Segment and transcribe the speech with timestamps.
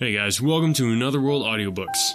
[0.00, 2.12] Hey guys, welcome to Another World Audiobooks,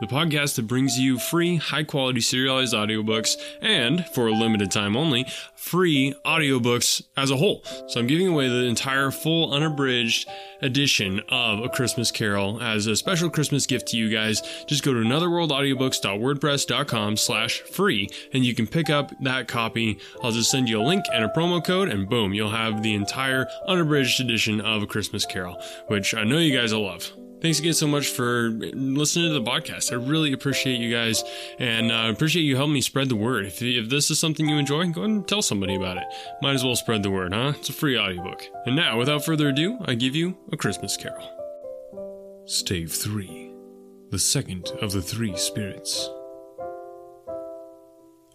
[0.00, 4.96] the podcast that brings you free, high quality serialized audiobooks and, for a limited time
[4.96, 7.62] only, free audiobooks as a whole.
[7.88, 10.26] So I'm giving away the entire full unabridged
[10.62, 14.40] edition of A Christmas Carol as a special Christmas gift to you guys.
[14.66, 19.98] Just go to anotherworldaudiobooks.wordpress.com slash free and you can pick up that copy.
[20.22, 22.94] I'll just send you a link and a promo code and boom, you'll have the
[22.94, 27.12] entire unabridged edition of A Christmas Carol, which I know you guys will love.
[27.46, 29.92] Thanks again so much for listening to the podcast.
[29.92, 31.22] I really appreciate you guys
[31.60, 33.46] and uh, appreciate you helping me spread the word.
[33.46, 36.02] If, if this is something you enjoy, go and tell somebody about it.
[36.42, 37.52] Might as well spread the word, huh?
[37.56, 38.42] It's a free audiobook.
[38.64, 42.42] And now, without further ado, I give you A Christmas Carol.
[42.46, 43.52] Stave 3
[44.10, 46.10] The Second of the Three Spirits.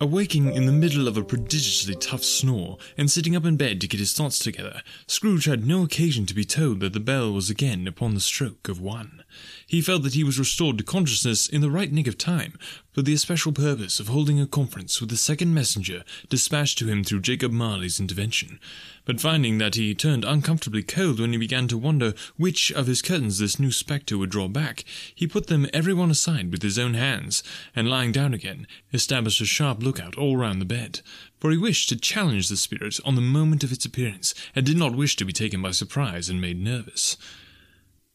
[0.02, 3.88] Awaking in the middle of a prodigiously tough snore and sitting up in bed to
[3.88, 7.52] get his thoughts together, Scrooge had no occasion to be told that the bell was
[7.52, 9.24] again upon the stroke of one.
[9.68, 12.58] He felt that he was restored to consciousness in the right nick of time,
[12.92, 17.04] for the especial purpose of holding a conference with the second messenger dispatched to him
[17.04, 18.60] through Jacob Marley's intervention.
[19.06, 23.02] But finding that he turned uncomfortably cold when he began to wonder which of his
[23.02, 24.84] curtains this new spectre would draw back,
[25.16, 27.44] he put them every one aside with his own hands,
[27.76, 31.02] and lying down again, established a sharp lookout all round the bed.
[31.40, 34.78] For he wished to challenge the spirit on the moment of its appearance, and did
[34.78, 37.18] not wish to be taken by surprise and made nervous.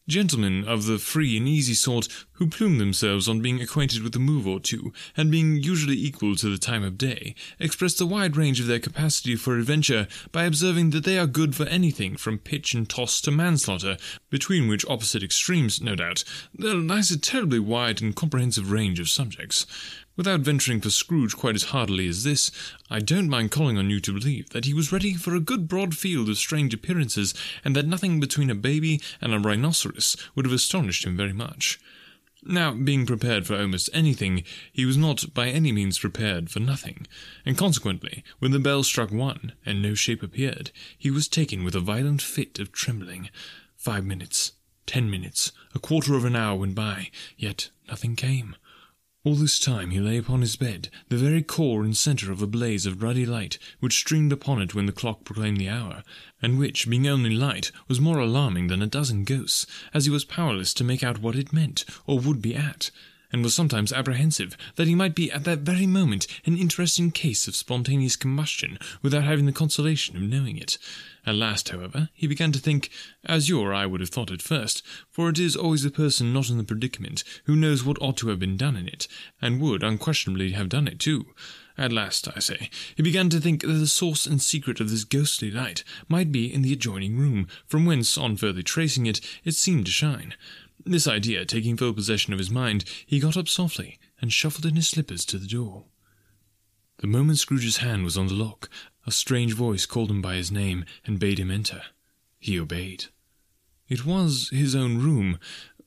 [0.07, 4.19] Gentlemen of the free and easy sort who plume themselves on being acquainted with a
[4.19, 8.37] move or two, and being usually equal to the time of day, express the wide
[8.37, 12.37] range of their capacity for adventure by observing that they are good for anything from
[12.39, 13.97] pitch and toss to manslaughter,
[14.29, 19.09] between which opposite extremes, no doubt, there lies a terribly wide and comprehensive range of
[19.09, 19.65] subjects.
[20.17, 22.49] Without venturing for Scrooge quite as heartily as this,
[22.89, 25.67] I don't mind calling on you to believe that he was ready for a good
[25.67, 30.45] broad field of strange appearances, and that nothing between a baby and a rhinoceros would
[30.45, 31.79] have astonished him very much.
[32.43, 37.05] Now, being prepared for almost anything, he was not by any means prepared for nothing,
[37.45, 41.75] and consequently, when the bell struck one, and no shape appeared, he was taken with
[41.75, 43.29] a violent fit of trembling.
[43.75, 44.53] Five minutes,
[44.87, 48.55] ten minutes, a quarter of an hour went by, yet nothing came.
[49.27, 52.47] All this time he lay upon his bed, the very core and centre of a
[52.47, 56.05] blaze of ruddy light which streamed upon it when the clock proclaimed the hour,
[56.41, 60.23] and which, being only light, was more alarming than a dozen ghosts, as he was
[60.23, 62.89] powerless to make out what it meant, or would be at,
[63.31, 67.47] and was sometimes apprehensive that he might be at that very moment an interesting case
[67.47, 70.77] of spontaneous combustion without having the consolation of knowing it.
[71.25, 72.89] At last, however, he began to think,
[73.25, 76.31] as you or I would have thought at first, for it is always the person
[76.31, 79.09] not in the predicament who knows what ought to have been done in it,
[79.41, 81.27] and would unquestionably have done it too.
[81.77, 85.03] At last, I say, he began to think that the source and secret of this
[85.03, 89.53] ghostly light might be in the adjoining room, from whence, on further tracing it, it
[89.53, 90.33] seemed to shine.
[90.85, 94.75] This idea taking full possession of his mind, he got up softly and shuffled in
[94.75, 95.85] his slippers to the door.
[96.97, 98.69] The moment Scrooge's hand was on the lock,
[99.05, 101.83] a strange voice called him by his name and bade him enter.
[102.39, 103.05] He obeyed.
[103.87, 105.39] It was his own room,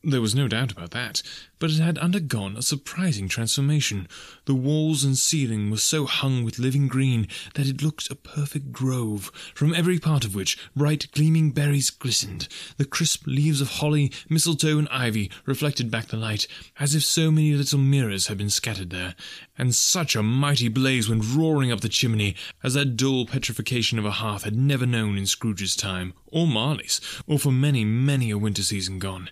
[0.02, 1.22] there was no doubt about that,
[1.58, 4.08] but it had undergone a surprising transformation.
[4.46, 8.72] The walls and ceiling were so hung with living green that it looked a perfect
[8.72, 12.48] grove, from every part of which bright gleaming berries glistened.
[12.78, 16.46] The crisp leaves of holly, mistletoe, and ivy reflected back the light,
[16.78, 19.14] as if so many little mirrors had been scattered there.
[19.58, 24.06] And such a mighty blaze went roaring up the chimney as that dull petrification of
[24.06, 28.38] a hearth had never known in Scrooge's time, or Marley's, or for many, many a
[28.38, 29.28] winter season gone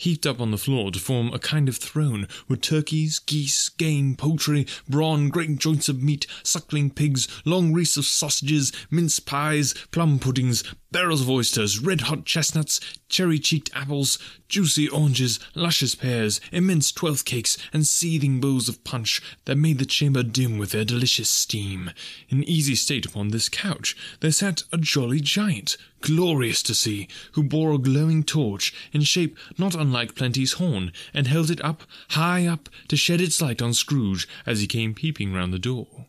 [0.00, 4.16] heaped up on the floor to form a kind of throne, were turkeys, geese, game,
[4.16, 10.18] poultry, brawn, great joints of meat, suckling pigs, long wreaths of sausages, mince pies, plum
[10.18, 17.56] puddings, barrels of oysters, red-hot chestnuts, cherry-cheeked apples, juicy oranges, luscious pears, immense twelfth cakes,
[17.72, 21.90] and seething bowls of punch that made the chamber dim with their delicious steam.
[22.28, 27.42] In easy state upon this couch there sat a jolly giant, glorious to see, who
[27.42, 32.46] bore a glowing torch, in shape not unlike Plenty's horn, and held it up, high
[32.46, 36.06] up, to shed its light on Scrooge as he came peeping round the door.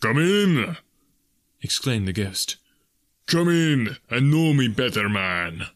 [0.00, 0.76] Come in!
[1.62, 2.56] exclaimed the ghost.
[3.26, 5.66] Come in and know me better, man.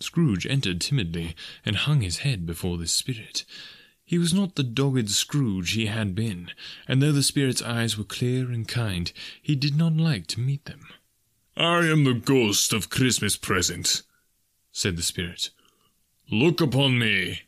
[0.00, 1.34] Scrooge entered timidly,
[1.64, 3.44] and hung his head before this spirit.
[4.04, 6.50] He was not the dogged Scrooge he had been,
[6.86, 9.10] and though the spirit's eyes were clear and kind,
[9.42, 10.86] he did not like to meet them.
[11.56, 14.02] I am the ghost of Christmas present,
[14.72, 15.50] said the spirit.
[16.30, 17.42] Look upon me.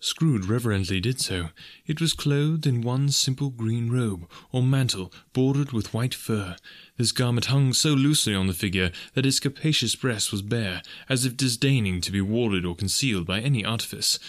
[0.00, 1.50] Scrooge reverently did so.
[1.86, 6.56] It was clothed in one simple green robe, or mantle, bordered with white fur.
[7.02, 11.24] This garment hung so loosely on the figure that its capacious breast was bare, as
[11.24, 14.20] if disdaining to be warded or concealed by any artifice.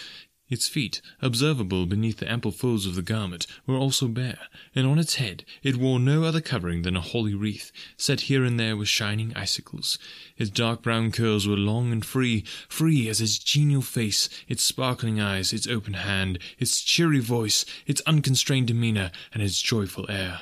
[0.50, 4.40] Its feet, observable beneath the ample folds of the garment, were also bare,
[4.74, 8.44] and on its head it wore no other covering than a holly wreath, set here
[8.44, 10.00] and there with shining icicles.
[10.36, 15.22] Its dark brown curls were long and free, free as its genial face, its sparkling
[15.22, 20.40] eyes, its open hand, its cheery voice, its unconstrained demeanour, and its joyful air.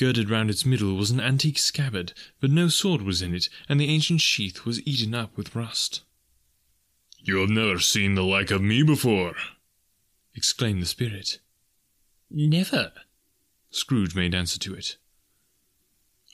[0.00, 3.78] Girded round its middle was an antique scabbard, but no sword was in it, and
[3.78, 6.00] the ancient sheath was eaten up with rust.
[7.18, 9.34] You have never seen the like of me before,
[10.34, 11.40] exclaimed the spirit.
[12.30, 12.92] Never,
[13.70, 14.96] Scrooge made answer to it.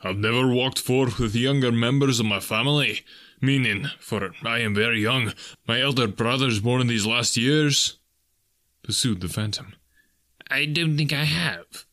[0.01, 3.01] I've never walked forth with younger members of my family,
[3.41, 5.33] meaning, for I am very young,
[5.67, 7.99] my elder brothers born in these last years,
[8.85, 9.75] pursued the phantom.
[10.49, 11.85] I don't think I have,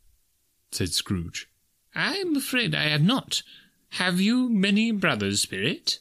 [0.69, 1.49] said Scrooge.
[1.95, 3.43] I'm afraid I have not.
[3.91, 5.99] Have you many brothers, Spirit?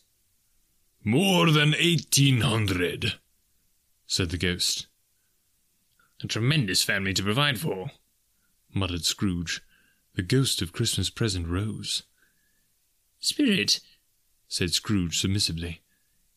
[1.04, 3.14] More than eighteen hundred,
[4.06, 4.86] said the ghost.
[6.22, 7.90] A tremendous family to provide for,
[8.72, 9.60] muttered Scrooge.
[10.14, 12.04] The ghost of Christmas present rose.
[13.18, 13.80] Spirit,
[14.46, 15.80] said Scrooge submissively,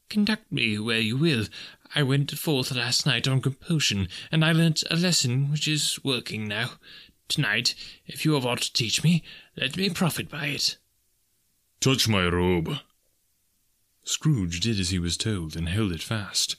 [0.10, 1.46] conduct me where you will.
[1.94, 6.48] I went forth last night on compulsion, and I learnt a lesson which is working
[6.48, 6.72] now.
[7.28, 7.76] Tonight,
[8.06, 9.24] if you have aught to teach me,
[9.58, 10.78] let me profit by it.
[11.80, 12.78] Touch my robe,
[14.04, 16.56] Scrooge did as he was told, and held it fast.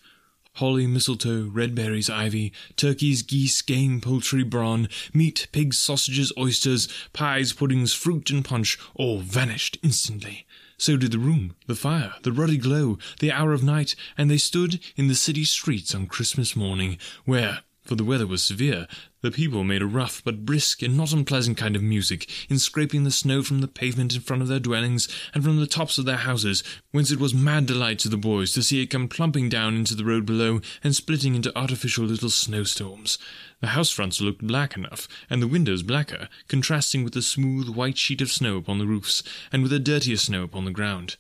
[0.55, 7.53] Holly, mistletoe, red berries, ivy, turkeys, geese, game, poultry, brawn, meat, pigs, sausages, oysters, pies,
[7.53, 10.47] puddings, fruit, and punch all vanished instantly.
[10.79, 14.39] So did the room, the fire, the ruddy glow, the hour of night, and they
[14.39, 18.87] stood in the city streets on Christmas morning, where, for the weather was severe,
[19.23, 23.05] the people made a rough but brisk and not unpleasant kind of music in scraping
[23.05, 26.05] the snow from the pavement in front of their dwellings and from the tops of
[26.05, 26.63] their houses,
[26.93, 29.95] whence it was mad delight to the boys to see it come plumping down into
[29.95, 33.19] the road below and splitting into artificial little snowstorms.
[33.61, 37.97] The house fronts looked black enough, and the windows blacker, contrasting with the smooth white
[37.97, 41.17] sheet of snow upon the roofs, and with the dirtier snow upon the ground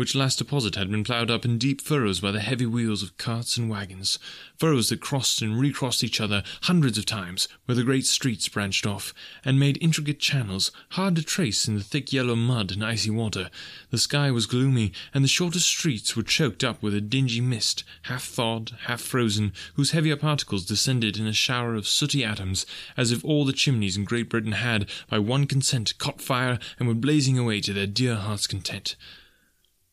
[0.00, 3.14] which last deposit had been ploughed up in deep furrows by the heavy wheels of
[3.18, 4.18] carts and wagons,
[4.56, 8.86] furrows that crossed and recrossed each other hundreds of times where the great streets branched
[8.86, 9.12] off,
[9.44, 13.50] and made intricate channels, hard to trace in the thick yellow mud and icy water.
[13.90, 17.84] The sky was gloomy, and the shortest streets were choked up with a dingy mist,
[18.04, 22.64] half thawed, half frozen, whose heavier particles descended in a shower of sooty atoms,
[22.96, 26.88] as if all the chimneys in Great Britain had, by one consent, caught fire and
[26.88, 28.96] were blazing away to their dear hearts' content.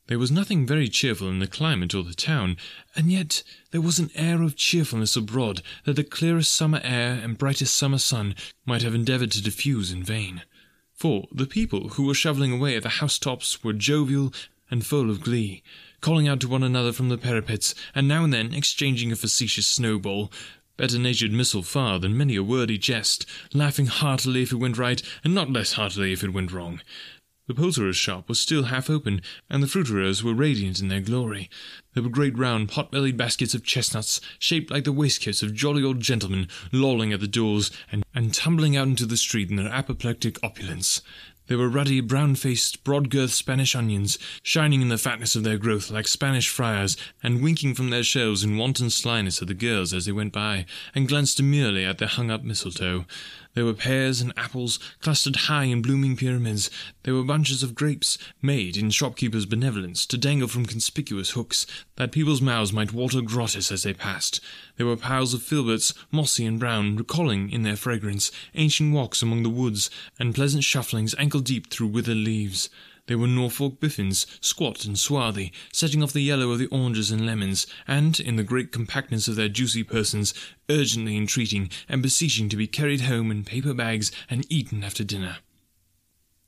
[0.08, 2.56] There was nothing very cheerful in the climate or the town,
[2.96, 7.38] and yet there was an air of cheerfulness abroad that the clearest summer air and
[7.38, 8.34] brightest summer sun
[8.66, 10.44] might have endeavoured to diffuse in vain.
[10.94, 14.34] For the people who were shovelling away at the housetops were jovial
[14.72, 15.62] and full of glee,
[16.00, 19.68] calling out to one another from the parapets, and now and then exchanging a facetious
[19.68, 20.32] snowball,
[20.78, 25.02] better natured missile far than many a wordy jest, laughing heartily if it went right,
[25.24, 26.80] and not less heartily if it went wrong.
[27.48, 31.50] The poulterer's shop was still half open, and the fruiterers were radiant in their glory.
[31.94, 36.02] There were great round pot-bellied baskets of chestnuts, shaped like the waistcoats of jolly old
[36.02, 40.44] gentlemen, lolling at the doors, and, and tumbling out into the street in their apoplectic
[40.44, 41.02] opulence.
[41.48, 46.10] There were ruddy, brown-faced, broad-girthed Spanish onions, shining in the fatness of their growth like
[46.10, 50.12] Spanish friars, and winking from their shelves in wanton slyness at the girls as they
[50.12, 53.06] went by, and glanced demurely at their hung-up mistletoe.
[53.58, 56.70] There were pears and apples clustered high in blooming pyramids.
[57.02, 62.12] There were bunches of grapes, made, in shopkeepers' benevolence, to dangle from conspicuous hooks, that
[62.12, 64.42] people's mouths might water gratis as they passed.
[64.76, 69.42] There were piles of filberts, mossy and brown, recalling, in their fragrance, ancient walks among
[69.42, 72.70] the woods, and pleasant shufflings ankle-deep through withered leaves.
[73.08, 77.26] There were Norfolk biffins, squat and swarthy, setting off the yellow of the oranges and
[77.26, 80.34] lemons, and, in the great compactness of their juicy persons,
[80.70, 85.38] urgently entreating and beseeching to be carried home in paper bags and eaten after dinner.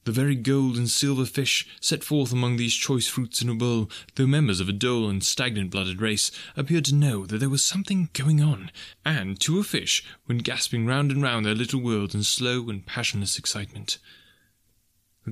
[0.04, 3.90] The very gold and silver fish set forth among these choice fruits in a bowl,
[4.16, 7.64] though members of a dull and stagnant blooded race, appeared to know that there was
[7.64, 8.70] something going on,
[9.06, 12.86] and to a fish went gasping round and round their little world in slow and
[12.86, 13.98] passionless excitement.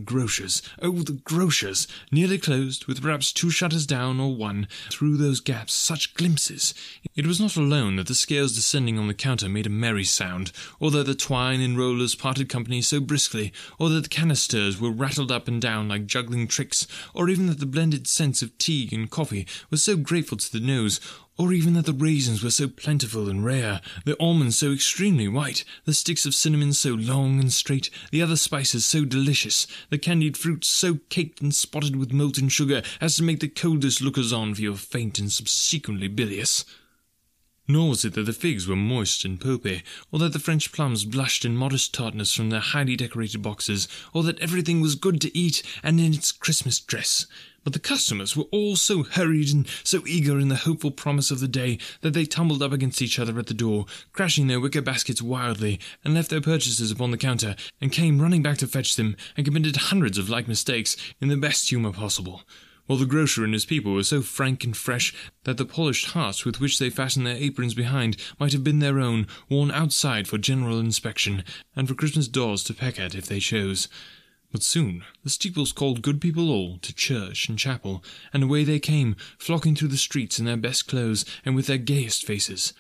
[0.06, 5.40] Grocers, oh, the grocers, nearly closed, with perhaps two shutters down or one, through those
[5.40, 6.74] gaps such glimpses.
[7.16, 10.52] It was not alone that the scales descending on the counter made a merry sound,
[10.80, 14.92] or that the twine and rollers parted company so briskly, or that the canisters were
[14.92, 18.90] rattled up and down like juggling tricks, or even that the blended scents of tea
[18.92, 21.00] and coffee was so grateful to the nose,
[21.38, 25.64] or even that the raisins were so plentiful and rare, the almonds so extremely white,
[25.86, 30.36] the sticks of cinnamon so long and straight, the other spices so delicious, the candied
[30.36, 34.56] fruits so caked and spotted with molten sugar as to make the coldest lookers on
[34.56, 36.66] feel faint and subsequently bilious.
[37.70, 41.04] Nor was it that the figs were moist and pulpy, or that the French plums
[41.04, 45.38] blushed in modest tartness from their highly decorated boxes, or that everything was good to
[45.38, 47.26] eat and in its Christmas dress.
[47.66, 51.42] But the customers were all so hurried and so eager in the hopeful promise of
[51.42, 54.82] the day that they tumbled up against each other at the door, crashing their wicker
[54.82, 58.96] baskets wildly, and left their purchases upon the counter, and came running back to fetch
[58.96, 62.44] them, and committed hundreds of like mistakes in the best humour possible
[62.88, 65.14] while the grocer and his people were so frank and fresh
[65.44, 69.00] that the polished hearts with which they fastened their aprons behind might have been their
[69.00, 71.44] own, worn outside for general inspection,
[71.76, 73.88] and for Christmas dolls to peck at if they chose.
[74.52, 78.04] But soon the steeples called good people all to church and chapel,
[78.34, 81.78] and away they came, flocking through the streets in their best clothes and with their
[81.78, 82.74] gayest faces.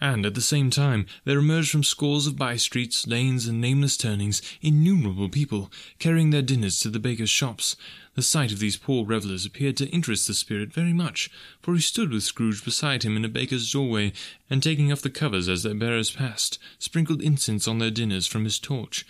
[0.00, 3.96] And at the same time there emerged from scores of by streets, lanes, and nameless
[3.96, 7.74] turnings innumerable people, carrying their dinners to the bakers' shops.
[8.14, 11.80] The sight of these poor revellers appeared to interest the spirit very much, for he
[11.80, 14.12] stood with Scrooge beside him in a baker's doorway,
[14.48, 18.44] and taking off the covers as their bearers passed, sprinkled incense on their dinners from
[18.44, 19.04] his torch.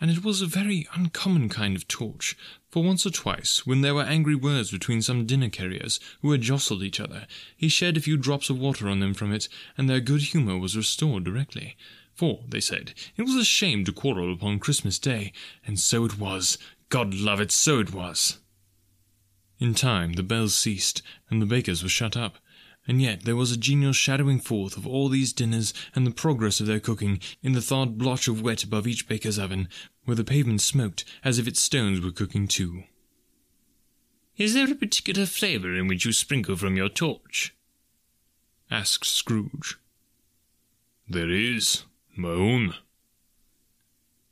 [0.00, 2.36] And it was a very uncommon kind of torch,
[2.70, 6.40] for once or twice, when there were angry words between some dinner carriers who had
[6.42, 9.48] jostled each other, he shed a few drops of water on them from it,
[9.78, 11.76] and their good humour was restored directly.
[12.14, 15.32] For, they said, it was a shame to quarrel upon Christmas Day,
[15.66, 16.58] and so it was.
[16.88, 18.38] God love it, so it was.
[19.58, 22.38] In time the bells ceased, and the bakers were shut up,
[22.86, 26.60] and yet there was a genial shadowing forth of all these dinners and the progress
[26.60, 29.68] of their cooking in the thawed blotch of wet above each baker's oven,
[30.04, 32.84] where the pavement smoked as if its stones were cooking too.
[34.36, 37.54] Is there a particular flavour in which you sprinkle from your torch?
[38.70, 39.78] asked Scrooge.
[41.08, 41.84] There is,
[42.16, 42.74] my own.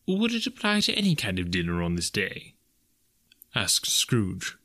[0.06, 2.54] Would it apply to any kind of dinner on this day?
[3.54, 4.56] asked Scrooge.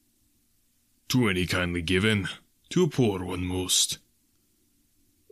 [1.09, 2.27] To any kindly given,
[2.69, 3.99] to a poor one most.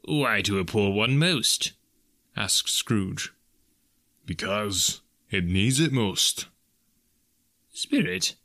[0.04, 1.74] Why to a poor one most?
[2.36, 3.34] asked Scrooge.
[4.26, 6.48] Because it needs it most.
[7.74, 8.36] Spirit,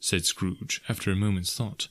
[0.00, 1.88] said Scrooge, after a moment's thought.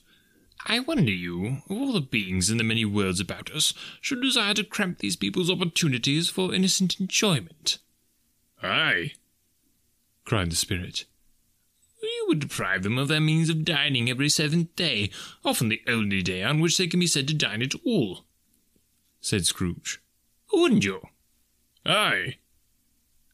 [0.66, 4.54] I wonder you, of all the beings in the many worlds about us, should desire
[4.54, 7.78] to cramp these people's opportunities for innocent enjoyment.
[8.62, 9.12] Aye,
[10.24, 11.04] cried the spirit.
[12.06, 15.10] You would deprive them of their means of dining every seventh day,
[15.44, 18.24] often the only day on which they can be said to dine at all,
[19.20, 20.00] said Scrooge.
[20.52, 21.02] Wouldn't you?
[21.84, 22.36] Aye,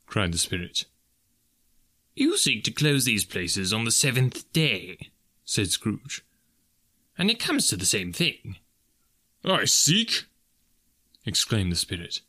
[0.07, 0.87] cried the spirit.
[2.14, 5.11] You seek to close these places on the seventh day,
[5.45, 6.25] said Scrooge.
[7.19, 8.57] And it comes to the same thing.
[9.45, 10.25] I seek?
[11.26, 12.21] exclaimed the spirit.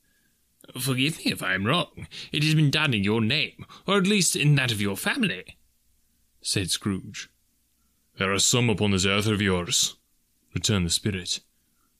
[0.80, 2.08] Forgive me if I am wrong.
[2.32, 5.58] It has been done in your name, or at least in that of your family,
[6.44, 7.30] said Scrooge.
[8.18, 9.96] There are some upon this earth of yours,
[10.54, 11.40] returned the spirit,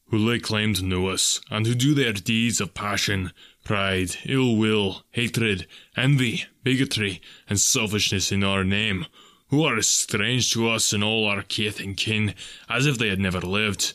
[0.08, 3.32] who lay claim to know us, and who do their deeds of passion,
[3.64, 9.06] pride, ill will, hatred, envy, bigotry, and selfishness in our name,
[9.48, 12.36] who are as strange to us and all our kith and kin
[12.70, 13.94] as if they had never lived.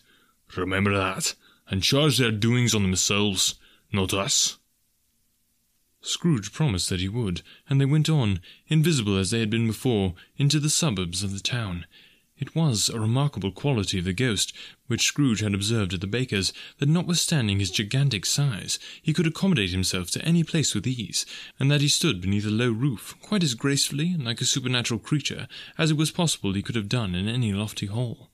[0.56, 1.34] Remember that,
[1.68, 3.56] and charge their doings on themselves,
[3.92, 4.58] not us.
[6.00, 10.14] Scrooge promised that he would, and they went on, invisible as they had been before,
[10.36, 11.86] into the suburbs of the town.
[12.38, 14.52] It was a remarkable quality of the ghost,
[14.86, 19.70] which Scrooge had observed at the baker's, that notwithstanding his gigantic size, he could accommodate
[19.70, 21.26] himself to any place with ease,
[21.58, 25.00] and that he stood beneath a low roof quite as gracefully and like a supernatural
[25.00, 28.27] creature as it was possible he could have done in any lofty hall.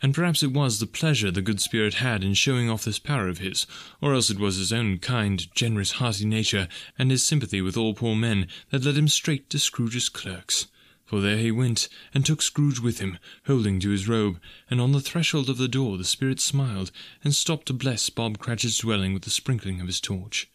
[0.00, 3.26] And perhaps it was the pleasure the good spirit had in showing off this power
[3.26, 3.66] of his,
[4.00, 7.94] or else it was his own kind, generous, hearty nature, and his sympathy with all
[7.94, 10.68] poor men, that led him straight to Scrooge's clerks.
[11.04, 14.38] For there he went, and took Scrooge with him, holding to his robe,
[14.70, 16.92] and on the threshold of the door the spirit smiled,
[17.24, 20.50] and stopped to bless Bob Cratchit's dwelling with the sprinkling of his torch.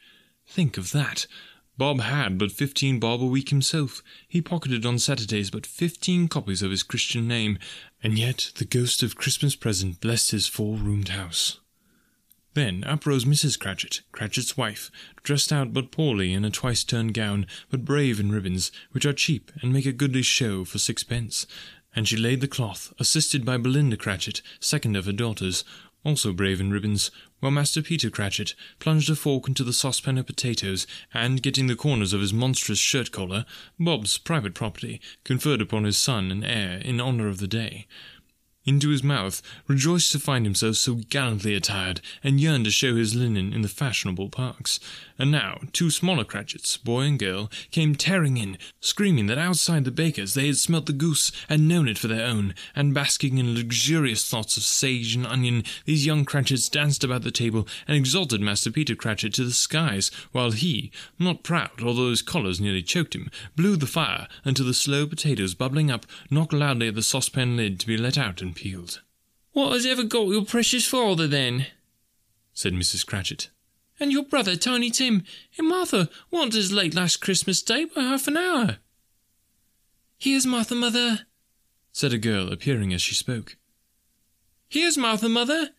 [0.47, 1.25] Think of that!
[1.77, 4.03] Bob had but fifteen bob a week himself.
[4.27, 7.57] He pocketed on Saturdays but fifteen copies of his Christian name,
[8.03, 11.59] and yet the ghost of Christmas present blessed his four-roomed house.
[12.53, 13.57] Then up rose Mrs.
[13.57, 14.91] Cratchit, Cratchit's wife,
[15.23, 19.13] dressed out but poorly in a twice turned gown, but brave in ribbons, which are
[19.13, 21.47] cheap and make a goodly show for sixpence.
[21.95, 25.63] And she laid the cloth, assisted by Belinda Cratchit, second of her daughters,
[26.05, 30.25] also brave in ribbons, while Master Peter Cratchit plunged a fork into the saucepan of
[30.25, 33.45] potatoes, and, getting the corners of his monstrous shirt collar,
[33.79, 37.87] Bob's private property, conferred upon his son and heir in honour of the day,
[38.65, 43.13] into his mouth, rejoiced to find himself so gallantly attired, and yearned to show his
[43.13, 44.79] linen in the fashionable parks.
[45.19, 49.91] And now two smaller Cratchits, boy and girl, came tearing in, screaming that outside the
[49.91, 53.53] baker's they had smelt the goose and known it for their own, and basking in
[53.53, 58.41] luxurious thoughts of sage and onion, these young Cratchits danced about the table and exalted
[58.41, 63.13] Master Peter Cratchit to the skies, while he, not proud, although his collars nearly choked
[63.13, 67.55] him, blew the fire until the slow potatoes bubbling up knocked loudly at the saucepan
[67.55, 69.01] lid to be let out and peeled.
[69.51, 71.67] What has ever got your precious father, then?
[72.53, 73.05] said Mrs.
[73.05, 73.49] Cratchit.
[73.99, 75.23] And your brother, Tiny Tim,
[75.57, 78.77] and Martha as late last Christmas Day by half an hour.
[80.17, 81.21] Here's Martha, mother,
[81.91, 83.57] said a girl, appearing as she spoke.
[84.67, 85.69] Here's Martha, mother,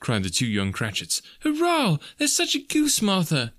[0.00, 1.20] cried the two young Cratchits.
[1.40, 1.98] Hurrah!
[2.16, 3.52] There's such a goose, Martha.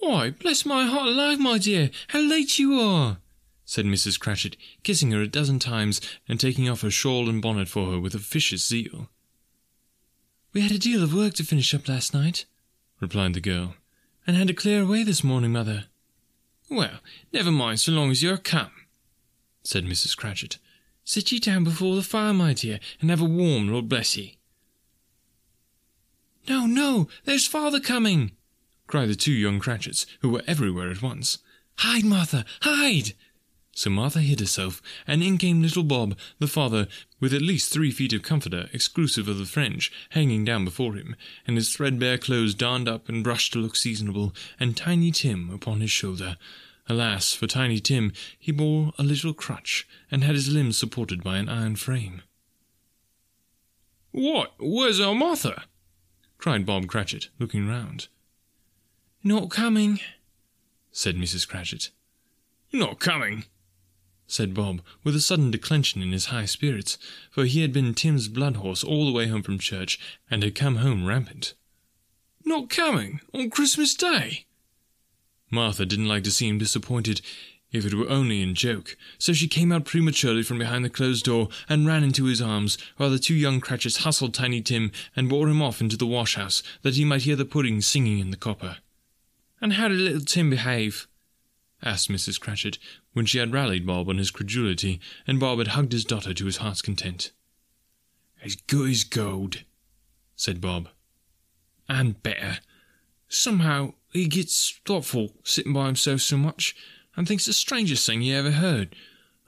[0.00, 3.18] Why, bless my heart alive, my dear, how late you are!
[3.64, 4.18] said Mrs.
[4.18, 8.00] Cratchit, kissing her a dozen times and taking off her shawl and bonnet for her
[8.00, 9.08] with officious zeal.
[10.52, 12.46] We had a deal of work to finish up last night,
[13.00, 13.74] replied the girl,
[14.26, 15.84] and had to clear away this morning, mother.
[16.70, 17.00] Well,
[17.32, 18.72] never mind so long as you're come,
[19.62, 20.16] said Mrs.
[20.16, 20.58] Cratchit.
[21.04, 24.38] Sit ye down before the fire, my dear, and have a warm, Lord bless ye.
[26.48, 28.32] No, no, there's father coming,
[28.86, 31.38] cried the two young Cratchits, who were everywhere at once.
[31.78, 33.14] Hide, Martha, hide!
[33.72, 36.88] So Martha hid herself, and in came little Bob, the father,
[37.20, 41.16] with at least three feet of comforter, exclusive of the French, hanging down before him,
[41.46, 45.80] and his threadbare clothes darned up and brushed to look seasonable, and Tiny Tim upon
[45.80, 46.36] his shoulder.
[46.88, 51.38] Alas, for Tiny Tim, he bore a little crutch, and had his limbs supported by
[51.38, 52.22] an iron frame.
[54.10, 54.54] What?
[54.58, 55.64] Where's our Martha?
[56.38, 58.08] cried Bob Cratchit, looking round.
[59.22, 60.00] Not coming,
[60.92, 61.46] said Mrs.
[61.46, 61.90] Cratchit.
[62.72, 63.44] Not coming,
[64.28, 66.98] said Bob, with a sudden declension in his high spirits,
[67.30, 69.98] for he had been Tim's blood horse all the way home from church,
[70.30, 71.54] and had come home rampant.
[72.44, 74.44] Not coming on Christmas Day?
[75.50, 77.22] Martha didn't like to seem disappointed,
[77.72, 81.24] if it were only in joke, so she came out prematurely from behind the closed
[81.24, 85.28] door and ran into his arms, while the two young Cratchits hustled Tiny Tim and
[85.28, 88.36] bore him off into the wash-house, that he might hear the pudding singing in the
[88.36, 88.78] copper.
[89.60, 91.06] And how did little Tim behave?
[91.82, 92.40] asked Mrs.
[92.40, 92.78] Cratchit,
[93.18, 96.46] when she had rallied Bob on his credulity, and Bob had hugged his daughter to
[96.46, 97.32] his heart's content.
[98.44, 99.64] As good as gold,
[100.36, 100.88] said Bob.
[101.88, 102.58] And better.
[103.28, 106.76] Somehow he gets thoughtful sitting by himself so much,
[107.16, 108.94] and thinks the strangest thing he ever heard.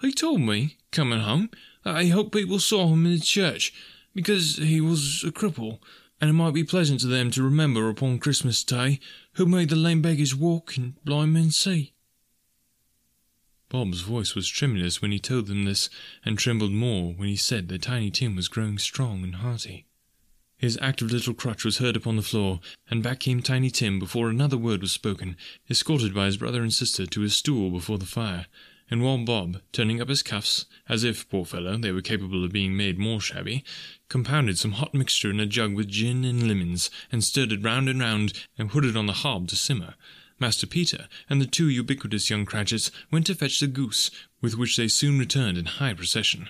[0.00, 1.50] He told me, coming home,
[1.84, 3.72] that he hoped people saw him in the church,
[4.16, 5.78] because he was a cripple,
[6.20, 8.98] and it might be pleasant to them to remember upon Christmas Day
[9.34, 11.92] who made the lame beggars walk and blind men see.
[13.70, 15.88] Bob's voice was tremulous when he told them this,
[16.24, 19.86] and trembled more when he said that Tiny Tim was growing strong and hearty.
[20.58, 22.58] His active little crutch was heard upon the floor,
[22.90, 25.36] and back came Tiny Tim before another word was spoken,
[25.70, 28.46] escorted by his brother and sister to his stool before the fire,
[28.90, 32.50] and while Bob, turning up his cuffs, as if, poor fellow, they were capable of
[32.50, 33.62] being made more shabby,
[34.08, 37.88] compounded some hot mixture in a jug with gin and lemons, and stirred it round
[37.88, 39.94] and round, and put it on the hob to simmer,
[40.40, 44.76] Master Peter and the two ubiquitous young Cratchits went to fetch the goose, with which
[44.76, 46.48] they soon returned in high procession.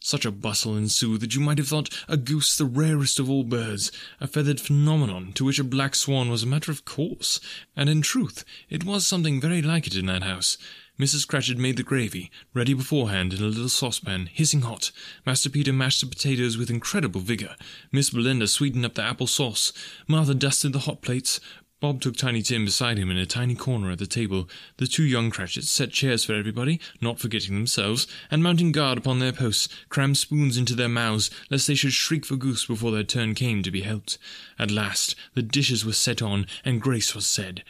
[0.00, 3.44] Such a bustle ensued that you might have thought a goose the rarest of all
[3.44, 7.40] birds, a feathered phenomenon to which a black swan was a matter of course,
[7.74, 10.58] and in truth it was something very like it in that house.
[10.98, 11.26] Mrs.
[11.26, 14.92] Cratchit made the gravy, ready beforehand in a little saucepan, hissing hot.
[15.26, 17.54] Master Peter mashed the potatoes with incredible vigour.
[17.92, 19.74] Miss Belinda sweetened up the apple sauce.
[20.06, 21.38] Martha dusted the hot plates.
[21.78, 24.48] Bob took Tiny Tim beside him in a tiny corner at the table.
[24.78, 29.18] The two young Cratchits set chairs for everybody, not forgetting themselves, and mounting guard upon
[29.18, 33.04] their posts, crammed spoons into their mouths, lest they should shriek for goose before their
[33.04, 34.16] turn came to be helped.
[34.58, 37.62] At last the dishes were set on, and grace was said.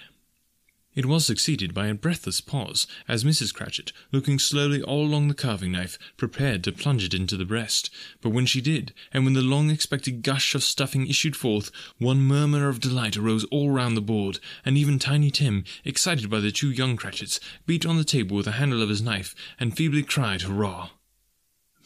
[0.97, 3.53] It was succeeded by a breathless pause, as Mrs.
[3.53, 7.91] Cratchit, looking slowly all along the carving knife, prepared to plunge it into the breast.
[8.23, 12.23] But when she did, and when the long expected gush of stuffing issued forth, one
[12.23, 16.51] murmur of delight arose all round the board, and even Tiny Tim, excited by the
[16.51, 20.03] two young Cratchits, beat on the table with the handle of his knife, and feebly
[20.03, 20.89] cried hurrah.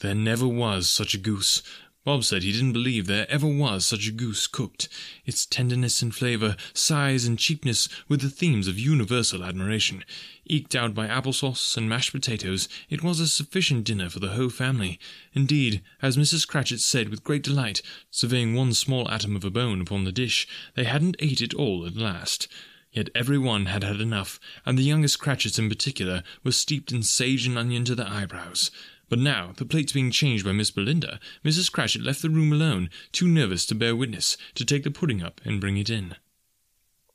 [0.02, 1.64] There never was such a goose.
[2.02, 4.88] Bob said he didn't believe there ever was such a goose cooked.
[5.26, 10.02] Its tenderness and flavour, size and cheapness were the themes of universal admiration.
[10.46, 14.48] Eked out by applesauce and mashed potatoes, it was a sufficient dinner for the whole
[14.48, 14.98] family.
[15.34, 16.48] Indeed, as Mrs.
[16.48, 20.48] Cratchit said with great delight, surveying one small atom of a bone upon the dish,
[20.74, 22.48] they hadn't ate it all at last.
[22.92, 27.02] Yet every one had had enough, and the youngest Cratchits in particular were steeped in
[27.02, 28.70] sage and onion to their eyebrows.
[29.10, 31.70] But now, the plates being changed by Miss Belinda, Mrs.
[31.70, 35.40] Cratchit left the room alone, too nervous to bear witness, to take the pudding up
[35.44, 36.14] and bring it in.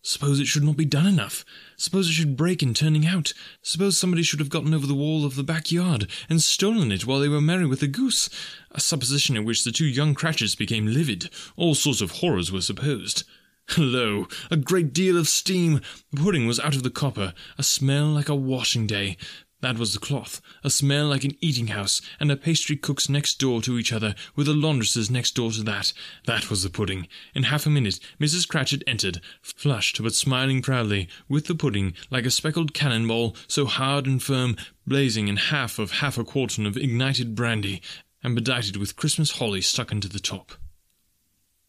[0.02, 1.46] Suppose it should not be done enough.
[1.78, 3.34] Suppose it should break in turning out.
[3.64, 7.20] Suppose somebody should have gotten over the wall of the backyard and stolen it while
[7.20, 8.30] they were merry with the goose.
[8.72, 11.30] A supposition in which the two young Cratchits became livid.
[11.56, 13.24] All sorts of horrors were supposed.
[13.78, 15.82] Lo, a great deal of steam.
[16.12, 19.18] The pudding was out of the copper, a smell like a washing day.
[19.62, 23.40] That was the cloth, a smell like an eating house, and a pastry cook's next
[23.40, 25.94] door to each other, with a laundress's next door to that.
[26.26, 27.08] That was the pudding.
[27.34, 28.48] In half a minute, Mrs.
[28.48, 33.66] Cratchit entered, flushed but smiling proudly, with the pudding, like a speckled cannon ball, so
[33.66, 37.82] hard and firm, blazing in half of half a quartern of ignited brandy,
[38.22, 40.52] and bedighted with Christmas holly stuck into the top.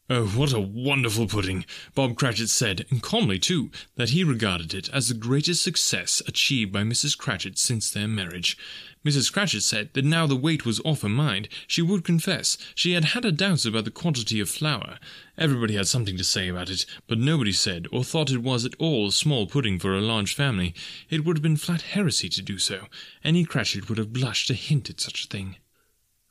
[0.09, 1.65] Oh, what a wonderful pudding!
[1.97, 6.71] Bob Cratchit said, and calmly too, that he regarded it as the greatest success achieved
[6.71, 7.19] by Mrs.
[7.19, 8.57] Cratchit since their marriage.
[9.05, 9.33] Mrs.
[9.33, 13.07] Cratchit said that now the weight was off her mind, she would confess she had
[13.07, 15.01] had her doubts about the quantity of flour.
[15.37, 18.77] Everybody had something to say about it, but nobody said or thought it was at
[18.79, 20.73] all a small pudding for a large family.
[21.11, 22.87] It would have been flat heresy to do so.
[23.25, 25.57] Any Cratchit would have blushed to hint at such a thing.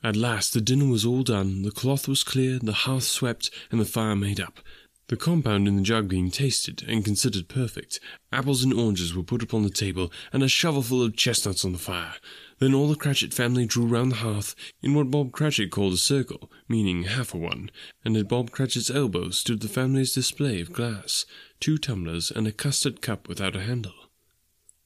[0.06, 3.80] At last the dinner was all done, the cloth was cleared, the hearth swept, and
[3.80, 4.60] the fire made up.
[5.08, 7.98] The compound in the jug being tasted and considered perfect,
[8.30, 11.78] apples and oranges were put upon the table, and a shovelful of chestnuts on the
[11.78, 12.14] fire.
[12.60, 15.96] Then all the Cratchit family drew round the hearth in what Bob Cratchit called a
[15.96, 17.72] circle, meaning half a one,
[18.04, 21.26] and at Bob Cratchit's elbow stood the family's display of glass,
[21.58, 24.05] two tumblers, and a custard cup without a handle.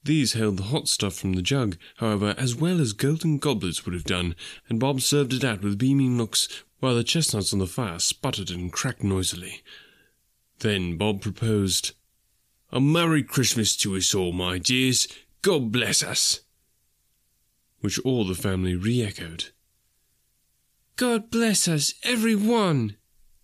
[0.03, 3.93] These held the hot stuff from the jug, however, as well as golden goblets would
[3.93, 4.35] have done,
[4.67, 6.47] and Bob served it out with beaming looks,
[6.79, 9.61] while the chestnuts on the fire sputtered and cracked noisily.
[10.59, 11.91] Then Bob proposed,
[12.71, 15.07] A Merry Christmas to us all, my dears.
[15.43, 16.41] God bless us.
[17.79, 19.45] Which all the family re echoed.
[20.95, 22.95] God bless us, every one,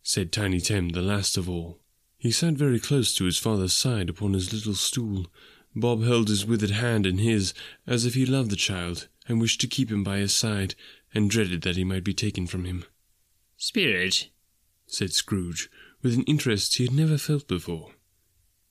[0.04, 1.80] said Tiny Tim, the last of all.
[2.18, 5.28] He sat very close to his father's side upon his little stool,
[5.80, 7.54] Bob held his withered hand in his,
[7.86, 10.76] as if he loved the child, and wished to keep him by his side,
[11.14, 12.86] and dreaded that he might be taken from him.
[13.58, 14.30] Spirit,
[14.86, 15.70] said Scrooge,
[16.02, 17.92] with an interest he had never felt before.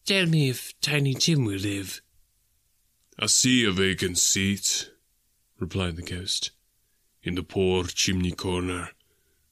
[0.05, 2.01] Tell me if Tiny Tim will live.
[3.19, 4.91] I see a vacant seat,
[5.59, 6.51] replied the ghost,
[7.23, 8.91] in the poor chimney corner,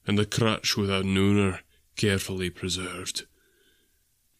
[0.07, 1.59] and the crutch without nooner
[1.95, 3.25] carefully preserved.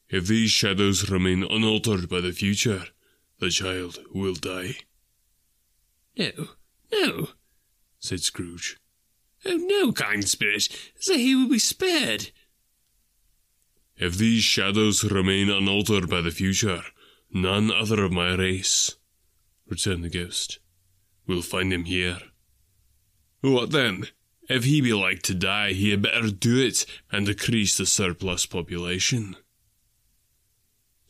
[0.10, 2.86] If these shadows remain unaltered by the future,
[3.39, 4.76] the child will die.
[6.17, 6.32] No,
[6.91, 7.30] no,
[8.00, 8.78] said Scrooge.
[9.45, 12.32] Oh, no, kind spirit, say he will be spared.
[13.98, 16.84] If these shadows remain unaltered by the future,
[17.32, 18.95] none other of my race,
[19.67, 20.60] returned the ghost,
[21.28, 22.19] will find him here.
[23.41, 24.08] What then?
[24.50, 28.45] If he be like to die, he had better do it and decrease the surplus
[28.45, 29.36] population.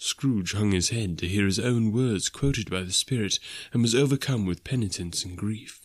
[0.06, 3.40] Scrooge hung his head to hear his own words quoted by the spirit,
[3.74, 5.82] and was overcome with penitence and grief.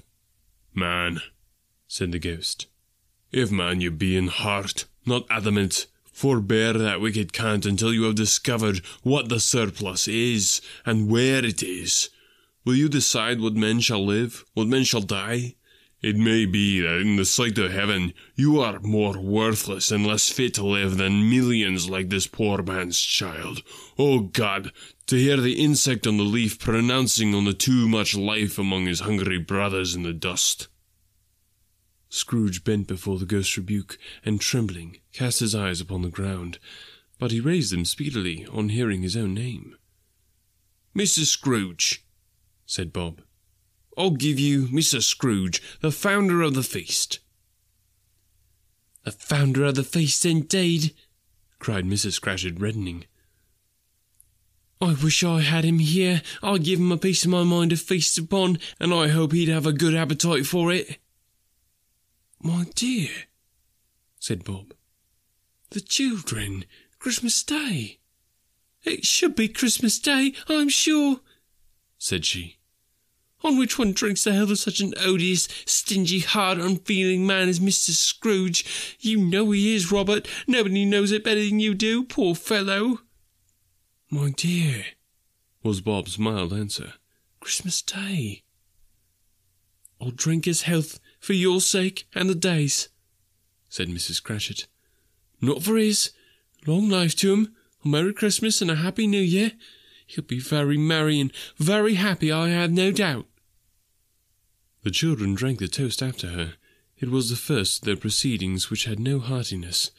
[0.74, 1.22] Man,
[1.88, 2.66] said the ghost,
[3.32, 8.14] if man you be in heart, not adamant, forbear that wicked cant until you have
[8.14, 12.10] discovered what the surplus is, and where it is.
[12.66, 15.54] Will you decide what men shall live, what men shall die?
[16.02, 20.30] It may be that in the sight of heaven you are more worthless and less
[20.30, 23.62] fit to live than millions like this poor man's child.
[23.98, 24.72] Oh God,
[25.08, 29.00] to hear the insect on the leaf pronouncing on the too much life among his
[29.00, 30.68] hungry brothers in the dust.
[32.08, 36.58] Scrooge bent before the ghost's rebuke, and trembling, cast his eyes upon the ground,
[37.18, 39.76] but he raised them speedily on hearing his own name.
[40.96, 41.24] Mr.
[41.24, 42.04] Scrooge,
[42.66, 43.20] said Bob.
[44.00, 45.02] I'll give you Mr.
[45.02, 47.18] Scrooge, the founder of the feast.
[49.04, 50.94] The founder of the feast, indeed,
[51.58, 52.18] cried Mrs.
[52.18, 53.04] Cratchit, reddening.
[54.80, 56.22] I wish I had him here.
[56.42, 59.48] I'd give him a piece of my mind to feast upon, and I hope he'd
[59.48, 60.96] have a good appetite for it.
[62.42, 63.10] My dear,
[64.18, 64.72] said Bob,
[65.72, 66.64] the children,
[66.98, 67.98] Christmas Day.
[68.82, 71.20] It should be Christmas Day, I'm sure,
[71.98, 72.59] said she.
[73.42, 77.58] On which one drinks the health of such an odious, stingy, hard, unfeeling man as
[77.58, 77.90] Mr.
[77.90, 78.96] Scrooge.
[79.00, 80.28] You know he is, Robert.
[80.46, 83.00] Nobody knows it better than you do, poor fellow.
[84.10, 84.84] My dear,
[85.62, 86.94] was Bob's mild answer.
[87.40, 88.42] Christmas Day.
[90.00, 92.88] I'll drink his health for your sake and the day's,
[93.68, 94.22] said Mrs.
[94.22, 94.66] Cratchit.
[95.40, 96.12] Not for his.
[96.66, 97.54] Long life to him.
[97.84, 99.52] A Merry Christmas and a Happy New Year.
[100.06, 103.26] He'll be very merry and very happy, I have no doubt.
[104.82, 106.54] The children drank the toast after her.
[106.98, 109.90] It was the first of their proceedings which had no heartiness.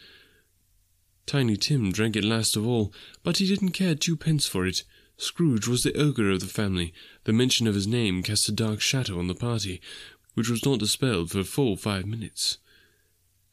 [1.25, 2.91] Tiny Tim drank it last of all,
[3.23, 4.83] but he didn't care twopence for it.
[5.17, 6.93] Scrooge was the ogre of the family.
[7.25, 9.81] The mention of his name cast a dark shadow on the party,
[10.33, 12.57] which was not dispelled for full five minutes.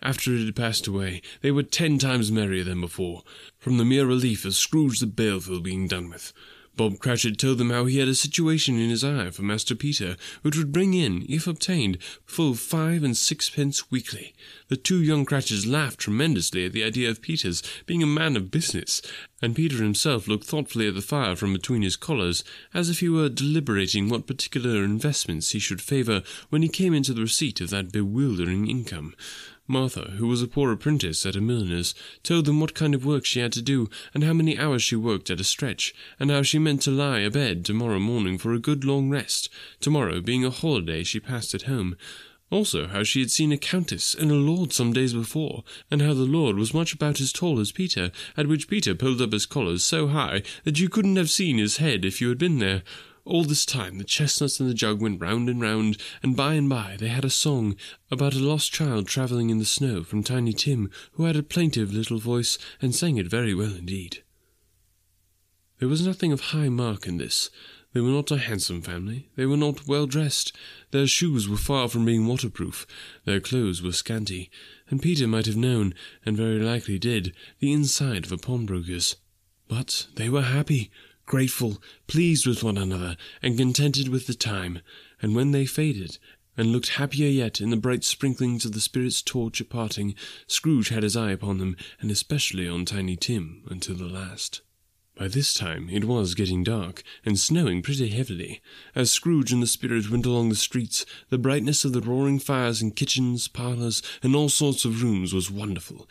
[0.00, 3.22] After it had passed away, they were ten times merrier than before,
[3.58, 6.32] from the mere relief of Scrooge the Baleful being done with.
[6.78, 10.16] Bob Cratchit told them how he had a situation in his eye for Master Peter,
[10.42, 14.32] which would bring in, if obtained, full five and sixpence weekly.
[14.68, 18.52] The two young Cratchits laughed tremendously at the idea of Peter's being a man of
[18.52, 19.02] business,
[19.42, 23.08] and Peter himself looked thoughtfully at the fire from between his collars, as if he
[23.08, 27.70] were deliberating what particular investments he should favour when he came into the receipt of
[27.70, 29.16] that bewildering income.
[29.68, 33.26] Martha, who was a poor apprentice at a milliner's, told them what kind of work
[33.26, 36.40] she had to do, and how many hours she worked at a stretch, and how
[36.40, 40.50] she meant to lie abed tomorrow morning for a good long rest, tomorrow being a
[40.50, 41.96] holiday she passed at home.
[42.50, 46.14] Also, how she had seen a countess and a lord some days before, and how
[46.14, 49.44] the lord was much about as tall as Peter, at which Peter pulled up his
[49.44, 52.82] collars so high that you couldn't have seen his head if you had been there.
[53.24, 56.68] All this time the chestnuts and the jug went round and round, and by and
[56.68, 57.76] by they had a song
[58.10, 61.92] about a lost child travelling in the snow from Tiny Tim, who had a plaintive
[61.92, 64.22] little voice and sang it very well indeed.
[65.78, 67.50] There was nothing of high mark in this.
[67.92, 69.28] They were not a handsome family.
[69.36, 70.54] They were not well dressed.
[70.90, 72.86] Their shoes were far from being waterproof.
[73.24, 74.50] Their clothes were scanty,
[74.90, 79.16] and Peter might have known, and very likely did, the inside of a pawnbroker's.
[79.68, 80.90] But they were happy,
[81.28, 84.80] grateful, pleased with one another, and contented with the time,
[85.20, 86.18] and when they faded,
[86.56, 90.14] and looked happier yet in the bright sprinklings of the spirit's torch at parting,
[90.46, 94.62] Scrooge had his eye upon them, and especially on Tiny Tim, until the last.
[95.18, 98.62] By this time it was getting dark, and snowing pretty heavily.
[98.94, 102.80] As Scrooge and the spirit went along the streets, the brightness of the roaring fires
[102.80, 106.08] in kitchens, parlours, and all sorts of rooms was wonderful.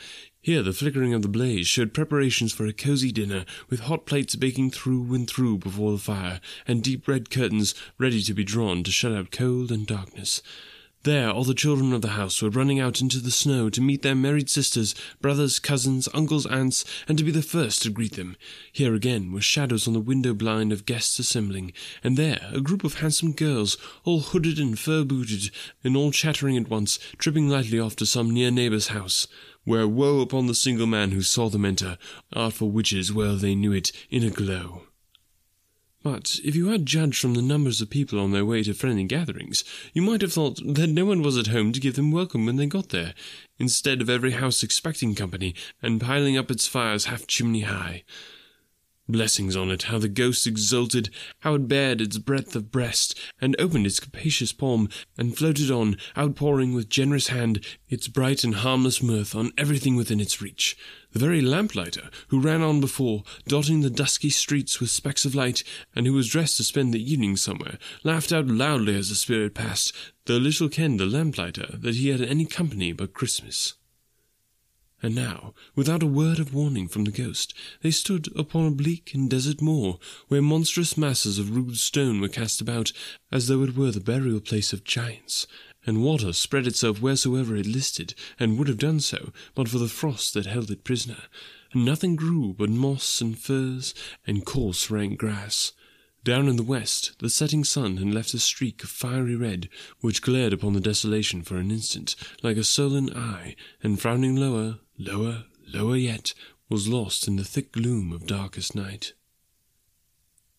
[0.47, 4.37] Here the flickering of the blaze showed preparations for a cosy dinner, with hot plates
[4.37, 8.81] baking through and through before the fire, and deep red curtains ready to be drawn
[8.85, 10.41] to shut out cold and darkness.
[11.03, 14.03] There all the children of the house were running out into the snow to meet
[14.03, 18.37] their married sisters, brothers, cousins, uncles, aunts, and to be the first to greet them.
[18.71, 21.73] Here again were shadows on the window blind of guests assembling,
[22.05, 25.51] and there a group of handsome girls, all hooded and fur booted,
[25.83, 29.27] and all chattering at once, tripping lightly off to some near neighbour's house,
[29.67, 31.97] where woe upon the single man who saw them enter,
[32.31, 34.83] artful witches well they knew it, in a glow.
[36.01, 39.03] But if you had judged from the numbers of people on their way to friendly
[39.03, 42.45] gatherings, you might have thought that no one was at home to give them welcome
[42.45, 43.13] when they got there,
[43.59, 48.05] instead of every house expecting company and piling up its fires half chimney high.
[49.09, 53.55] Blessings on it, how the ghost exulted, how it bared its breadth of breast, and
[53.57, 59.01] opened its capacious palm, and floated on, outpouring with generous hand its bright and harmless
[59.01, 60.75] mirth on everything within its reach.
[61.13, 65.63] The very lamplighter, who ran on before, dotting the dusky streets with specks of light,
[65.95, 69.53] and who was dressed to spend the evening somewhere, laughed out loudly as the spirit
[69.53, 69.93] passed,
[70.25, 73.75] though little kenned the lamplighter that he had any company but Christmas.
[75.01, 79.11] And now, without a word of warning from the ghost, they stood upon a bleak
[79.13, 82.91] and desert moor, where monstrous masses of rude stone were cast about,
[83.31, 85.45] as though it were the burial place of giants,
[85.85, 89.87] and water spread itself wheresoever it listed, and would have done so, but for the
[89.87, 91.23] frost that held it prisoner,
[91.73, 93.93] and nothing grew but moss and furze
[94.25, 95.73] and coarse rank grass.
[96.23, 99.69] Down in the west, the setting sun had left a streak of fiery red,
[100.01, 104.79] which glared upon the desolation for an instant, like a sullen eye, and frowning lower,
[104.97, 106.33] lower, lower yet,
[106.69, 109.13] was lost in the thick gloom of darkest night.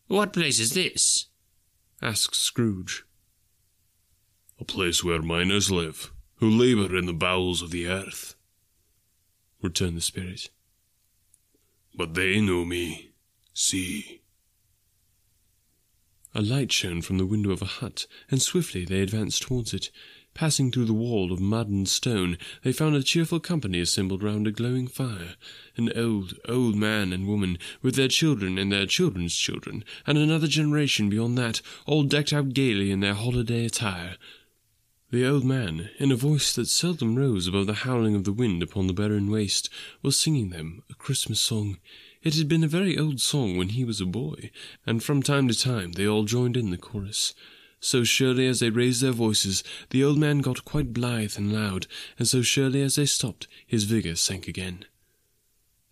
[0.06, 1.26] What place is this?
[2.00, 3.04] asked Scrooge.
[4.58, 8.34] A place where miners live, who labour in the bowels of the earth,
[9.60, 10.50] returned the spirit.
[11.94, 13.10] But they know me.
[13.52, 14.22] See.
[16.34, 19.90] A light shone from the window of a hut, and swiftly they advanced towards it.
[20.38, 24.46] Passing through the wall of mud and stone, they found a cheerful company assembled round
[24.46, 25.34] a glowing fire.
[25.76, 30.46] An old, old man and woman, with their children and their children's children, and another
[30.46, 34.14] generation beyond that, all decked out gaily in their holiday attire.
[35.10, 38.62] The old man, in a voice that seldom rose above the howling of the wind
[38.62, 39.68] upon the barren waste,
[40.02, 41.78] was singing them a Christmas song.
[42.22, 44.52] It had been a very old song when he was a boy,
[44.86, 47.34] and from time to time they all joined in the chorus.
[47.80, 51.86] So surely as they raised their voices, the old man got quite blithe and loud,
[52.18, 54.84] and so surely as they stopped, his vigour sank again.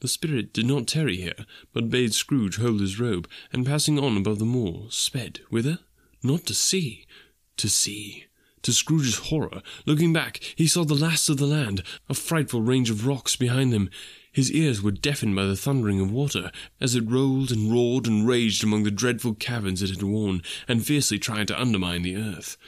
[0.01, 4.17] The spirit did not tarry here, but bade Scrooge hold his robe, and passing on
[4.17, 5.79] above the moor, sped whither?
[6.23, 7.07] Not to sea,
[7.57, 8.27] to sea.
[8.63, 12.91] To Scrooge's horror, looking back, he saw the last of the land, a frightful range
[12.91, 13.91] of rocks behind them.
[14.37, 18.29] His ears were deafened by the thundering of water, as it rolled and roared and
[18.29, 22.59] raged among the dreadful caverns it had worn, and fiercely tried to undermine the earth.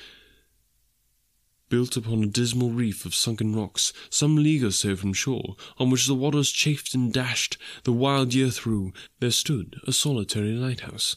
[1.68, 5.90] Built upon a dismal reef of sunken rocks, some league or so from shore, on
[5.90, 11.16] which the waters chafed and dashed the wild year through, there stood a solitary lighthouse.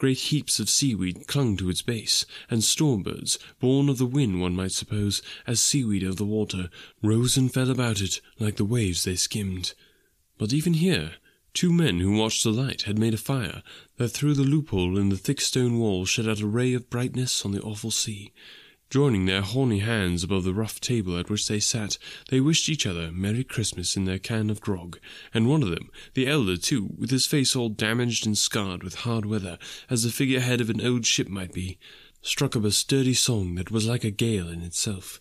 [0.00, 4.40] Great heaps of seaweed clung to its base, and storm birds, born of the wind
[4.40, 6.70] one might suppose, as seaweed of the water,
[7.02, 9.74] rose and fell about it like the waves they skimmed.
[10.38, 11.16] But even here,
[11.52, 13.62] two men who watched the light had made a fire
[13.98, 17.44] that through the loophole in the thick stone wall shed out a ray of brightness
[17.44, 18.32] on the awful sea.
[18.90, 21.96] Joining their horny hands above the rough table at which they sat,
[22.28, 24.98] they wished each other Merry Christmas in their can of grog,
[25.32, 28.96] and one of them, the elder too, with his face all damaged and scarred with
[28.96, 31.78] hard weather, as the figurehead of an old ship might be,
[32.20, 35.20] struck up a sturdy song that was like a gale in itself.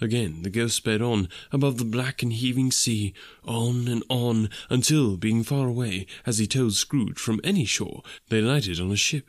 [0.00, 3.12] Again the ghost sped on, above the black and heaving sea,
[3.44, 8.40] on and on, until, being far away, as he told Scrooge, from any shore, they
[8.40, 9.28] lighted on a ship.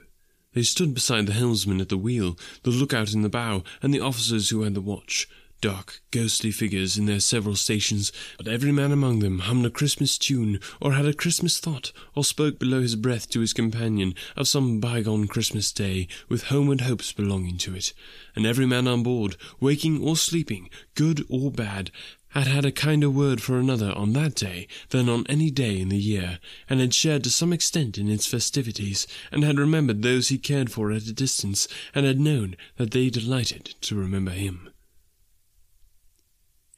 [0.54, 4.02] They stood beside the helmsman at the wheel, the lookout in the bow, and the
[4.02, 5.30] officers who had the watch.
[5.62, 10.18] Dark, ghostly figures in their several stations, but every man among them hummed a Christmas
[10.18, 14.48] tune, or had a Christmas thought, or spoke below his breath to his companion of
[14.48, 17.94] some bygone Christmas day, with homeward hopes belonging to it.
[18.36, 21.92] And every man on board, waking or sleeping, good or bad,
[22.32, 25.89] had had a kinder word for another on that day than on any day in
[25.89, 26.39] the year,
[26.70, 30.72] and had shared to some extent in its festivities, and had remembered those he cared
[30.72, 34.70] for at a distance, and had known that they delighted to remember him.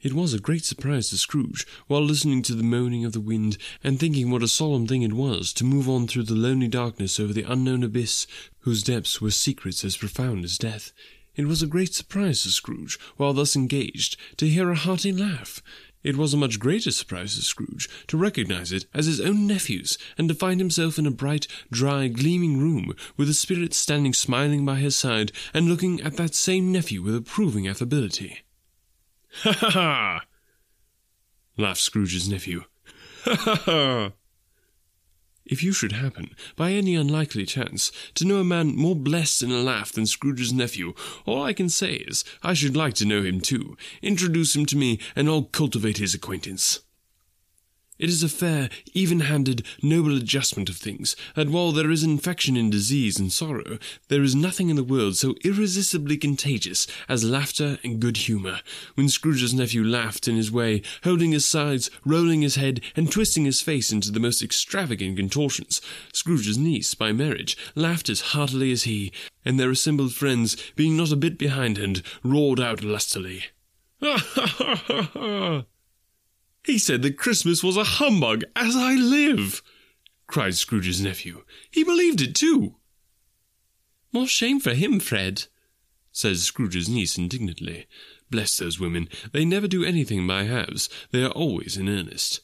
[0.02, 3.56] It was a great surprise to Scrooge, while listening to the moaning of the wind,
[3.82, 7.18] and thinking what a solemn thing it was to move on through the lonely darkness
[7.18, 8.26] over the unknown abyss,
[8.60, 10.92] whose depths were secrets as profound as death.
[11.36, 15.62] It was a great surprise to Scrooge, while thus engaged, to hear a hearty laugh.
[16.04, 19.96] It was a much greater surprise to Scrooge to recognize it as his own nephew's,
[20.18, 24.64] and to find himself in a bright, dry, gleaming room, with the spirit standing smiling
[24.64, 28.42] by his side, and looking at that same nephew with approving affability.
[29.42, 30.24] Ha ha ha!
[31.56, 32.64] laughed Scrooge's nephew.
[33.24, 34.12] Ha ha ha!
[35.46, 39.50] If you should happen, by any unlikely chance, to know a man more blessed in
[39.50, 40.94] a laugh than Scrooge's nephew,
[41.26, 43.76] all I can say is, I should like to know him too.
[44.00, 46.80] Introduce him to me, and I'll cultivate his acquaintance.
[47.96, 52.56] It is a fair, even handed, noble adjustment of things, that while there is infection
[52.56, 53.78] in disease and sorrow,
[54.08, 58.60] there is nothing in the world so irresistibly contagious as laughter and good humour.
[58.96, 63.44] When Scrooge's nephew laughed in his way, holding his sides, rolling his head, and twisting
[63.44, 65.80] his face into the most extravagant contortions,
[66.12, 69.12] Scrooge's niece, by marriage, laughed as heartily as he,
[69.44, 73.44] and their assembled friends, being not a bit behindhand, roared out lustily.
[74.00, 75.64] Ha ha ha ha ha!
[76.64, 79.62] He said that Christmas was a humbug, as I live!
[80.26, 81.44] cried Scrooge's nephew.
[81.70, 82.76] He believed it too.
[84.12, 85.46] More shame for him, Fred,
[86.10, 87.86] said Scrooge's niece indignantly.
[88.30, 92.40] Bless those women, they never do anything by halves, they are always in earnest.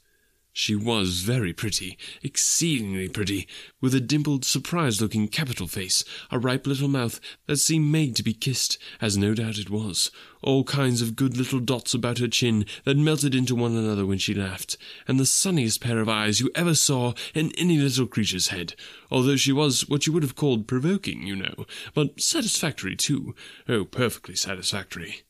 [0.61, 3.49] She was very pretty, exceedingly pretty,
[3.81, 8.23] with a dimpled, surprised looking capital face, a ripe little mouth that seemed made to
[8.23, 10.11] be kissed, as no doubt it was,
[10.43, 14.19] all kinds of good little dots about her chin that melted into one another when
[14.19, 14.77] she laughed,
[15.09, 18.75] and the sunniest pair of eyes you ever saw in any little creature's head,
[19.11, 23.35] although she was what you would have called provoking, you know, but satisfactory too,
[23.67, 25.23] oh, perfectly satisfactory.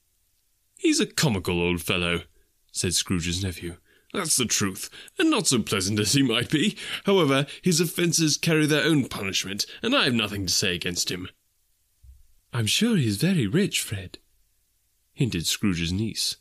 [0.77, 2.23] He's a comical old fellow,
[2.73, 3.77] said Scrooge's nephew.
[4.13, 6.77] That's the truth, and not so pleasant as he might be.
[7.05, 11.29] However, his offences carry their own punishment, and I have nothing to say against him.
[12.53, 14.19] I'm sure he's very rich, Fred,
[15.13, 16.37] hinted Scrooge's niece.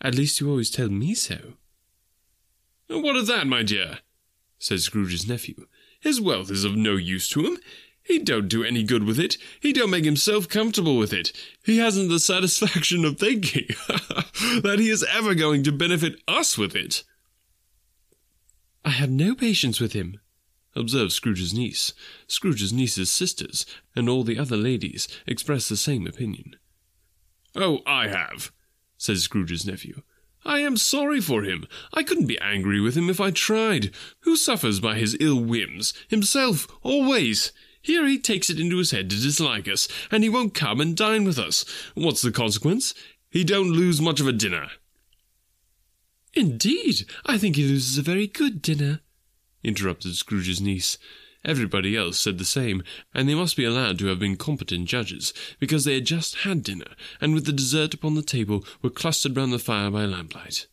[0.00, 1.54] At least you always tell me so.
[2.86, 3.98] What of that, my dear?
[4.58, 5.66] said Scrooge's nephew.
[6.00, 7.58] His wealth is of no use to him.
[8.08, 9.36] He don't do any good with it.
[9.60, 11.30] He don't make himself comfortable with it.
[11.62, 13.66] He hasn't the satisfaction of thinking
[14.62, 17.04] that he is ever going to benefit us with it.
[18.82, 20.18] I have no patience with him,
[20.74, 21.92] observed Scrooge's niece.
[22.26, 26.56] Scrooge's niece's sisters, and all the other ladies, expressed the same opinion.
[27.54, 28.52] Oh, I have,
[28.96, 30.00] said Scrooge's nephew.
[30.46, 31.66] I am sorry for him.
[31.92, 33.90] I couldn't be angry with him if I tried.
[34.20, 35.92] Who suffers by his ill whims?
[36.08, 37.52] Himself, always.
[37.80, 40.96] Here he takes it into his head to dislike us, and he won't come and
[40.96, 41.64] dine with us.
[41.94, 42.94] What's the consequence?
[43.30, 44.68] He don't lose much of a dinner.
[46.34, 49.00] Indeed, I think he loses a very good dinner,
[49.64, 50.98] interrupted Scrooge's niece.
[51.44, 52.82] Everybody else said the same,
[53.14, 56.62] and they must be allowed to have been competent judges, because they had just had
[56.62, 60.66] dinner, and with the dessert upon the table were clustered round the fire by lamplight.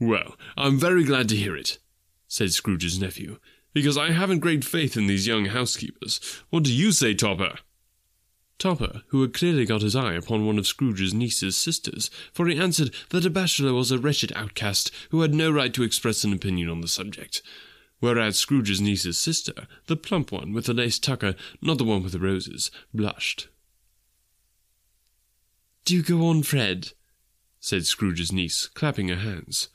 [0.00, 1.78] Well, I'm very glad to hear it,
[2.26, 3.38] said Scrooge's nephew,
[3.74, 6.20] because I haven't great faith in these young housekeepers.
[6.48, 7.56] What do you say, Topper?
[8.58, 12.56] Topper, who had clearly got his eye upon one of Scrooge's niece's sisters, for he
[12.56, 16.32] answered that a bachelor was a wretched outcast who had no right to express an
[16.32, 17.42] opinion on the subject.
[17.98, 22.12] Whereas Scrooge's niece's sister, the plump one with the lace tucker, not the one with
[22.12, 23.48] the roses, blushed.
[25.84, 26.92] Do go on, Fred,
[27.60, 29.68] said Scrooge's niece, clapping her hands.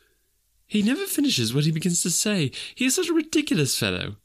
[0.70, 2.52] He never finishes what he begins to say.
[2.76, 4.18] He is such a ridiculous fellow.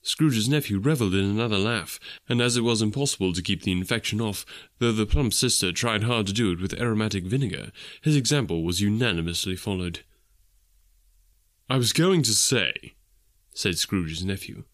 [0.00, 4.18] Scrooge's nephew revelled in another laugh, and as it was impossible to keep the infection
[4.18, 4.46] off,
[4.78, 7.70] though the plump sister tried hard to do it with aromatic vinegar,
[8.00, 10.00] his example was unanimously followed.
[11.68, 12.94] I was going to say,
[13.52, 14.64] said Scrooge's nephew,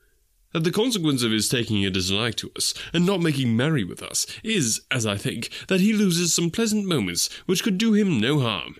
[0.52, 4.02] that the consequence of his taking a dislike to us and not making merry with
[4.02, 8.20] us is, as I think, that he loses some pleasant moments which could do him
[8.20, 8.76] no harm,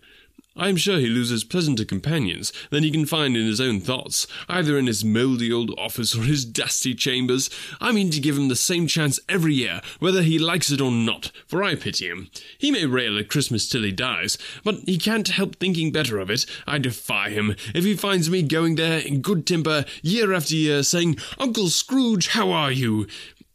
[0.54, 4.26] I am sure he loses pleasanter companions than he can find in his own thoughts,
[4.48, 7.48] either in his mouldy old office or his dusty chambers.
[7.80, 10.90] I mean to give him the same chance every year, whether he likes it or
[10.90, 12.28] not, for I pity him.
[12.58, 16.30] He may rail at Christmas till he dies, but he can't help thinking better of
[16.30, 16.44] it.
[16.66, 20.82] I defy him, if he finds me going there in good temper year after year,
[20.82, 23.06] saying, Uncle Scrooge, how are you?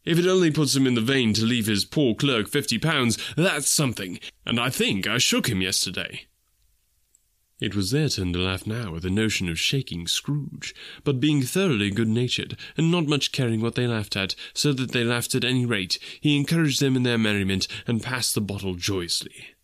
[0.04, 3.18] If it only puts him in the vein to leave his poor clerk fifty pounds,
[3.36, 6.22] that's something, and I think I shook him yesterday.
[7.60, 11.42] It was their turn to laugh now at the notion of shaking Scrooge, but being
[11.42, 15.34] thoroughly good natured, and not much caring what they laughed at, so that they laughed
[15.34, 19.56] at any rate, he encouraged them in their merriment, and passed the bottle joyously.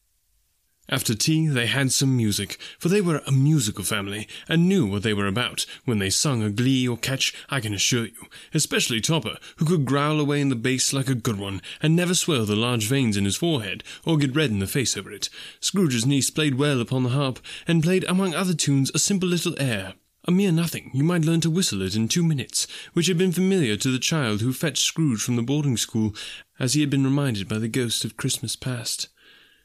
[0.89, 5.03] After tea, they had some music, for they were a musical family, and knew what
[5.03, 9.01] they were about when they sung a glee or catch, I can assure you, especially
[9.01, 12.45] Topper, who could growl away in the bass like a good one, and never swell
[12.45, 15.31] the large veins in his forehead, or get red in the face over it.
[15.59, 19.59] Scrooge's niece played well upon the harp, and played among other tunes a simple little
[19.59, 19.95] air,
[20.27, 23.33] a mere nothing, you might learn to whistle it in two minutes, which had been
[23.33, 26.15] familiar to the child who fetched Scrooge from the boarding school,
[26.59, 29.09] as he had been reminded by the ghost of Christmas past.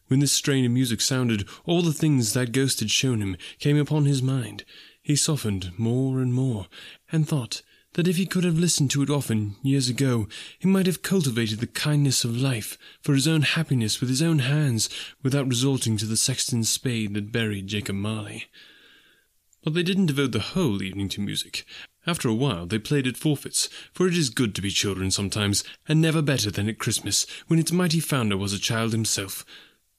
[0.09, 3.77] When this strain of music sounded, all the things that ghost had shown him came
[3.77, 4.65] upon his mind.
[5.03, 6.65] He softened more and more,
[7.11, 7.61] and thought
[7.93, 11.59] that if he could have listened to it often, years ago, he might have cultivated
[11.59, 14.89] the kindness of life for his own happiness with his own hands,
[15.21, 18.45] without resorting to the sexton's spade that buried Jacob Marley.
[19.63, 21.65] But they didn't devote the whole evening to music.
[22.07, 25.63] After a while they played at forfeits, for it is good to be children sometimes,
[25.87, 29.45] and never better than at Christmas, when its mighty founder was a child himself,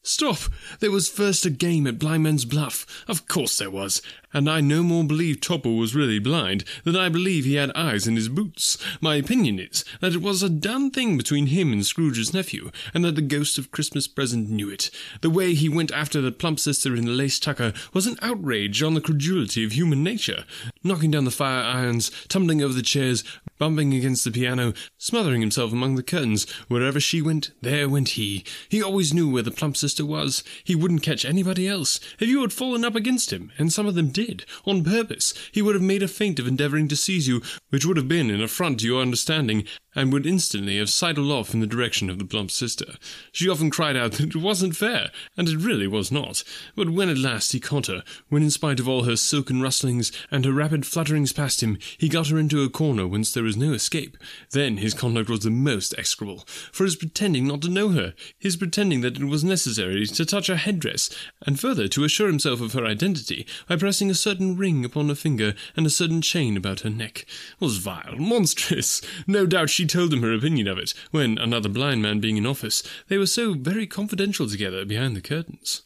[0.03, 0.39] Stop!
[0.81, 3.05] There was first a game at Blind Blindman's Bluff.
[3.07, 4.01] Of course there was.
[4.33, 8.07] And I no more believe Topper was really blind than I believe he had eyes
[8.07, 8.79] in his boots.
[9.01, 13.05] My opinion is that it was a done thing between him and Scrooge's nephew, and
[13.05, 14.91] that the ghost of Christmas present knew it.
[15.21, 18.83] The way he went after the plump sister in the lace tucker was an outrage
[18.83, 20.45] on the credulity of human nature,
[20.83, 23.23] knocking down the fire irons, tumbling over the chairs,
[23.59, 26.51] bumping against the piano, smothering himself among the curtains.
[26.69, 28.45] Wherever she went, there went he.
[28.69, 31.99] He always knew where the plump sister sister was, he wouldn't catch anybody else.
[32.21, 34.20] If you had fallen up against him, and some of them did,
[34.67, 37.97] on purpose, he would have made a feint of endeavouring to seize you, which would
[37.97, 39.65] have been an affront to your understanding,
[39.95, 42.95] and would instantly have sidled off in the direction of the plump sister.
[43.33, 46.45] She often cried out that it wasn't fair, and it really was not.
[46.77, 50.13] But when at last he caught her, when in spite of all her silken rustlings
[50.31, 53.57] and her rapid flutterings past him, he got her into a corner whence there was
[53.57, 54.17] no escape,
[54.53, 58.57] then his conduct was the most execrable, for his pretending not to know her, his
[58.57, 61.11] pretending that it was necessary to touch her headdress,
[61.47, 65.15] and further to assure himself of her identity by pressing a certain ring upon her
[65.15, 67.27] finger and a certain chain about her neck,
[67.59, 69.01] was vile, monstrous.
[69.27, 72.37] No doubt she she told him her opinion of it, when, another blind man being
[72.37, 75.81] in office, they were so very confidential together behind the curtains.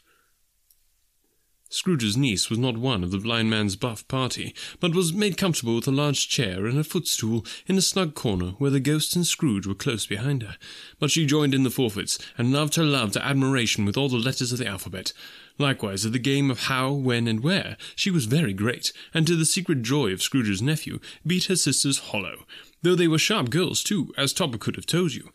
[1.68, 5.76] Scrooge's niece was not one of the blind man's buff party, but was made comfortable
[5.76, 9.28] with a large chair and a footstool in a snug corner where the ghost and
[9.28, 10.56] Scrooge were close behind her.
[10.98, 14.16] But she joined in the forfeits, and loved her love to admiration with all the
[14.16, 15.12] letters of the alphabet.
[15.56, 19.36] Likewise, at the game of how, when, and where, she was very great, and to
[19.36, 22.44] the secret joy of Scrooge's nephew, beat her sisters hollow.
[22.84, 25.30] Though they were sharp girls, too, as Topper could have told you.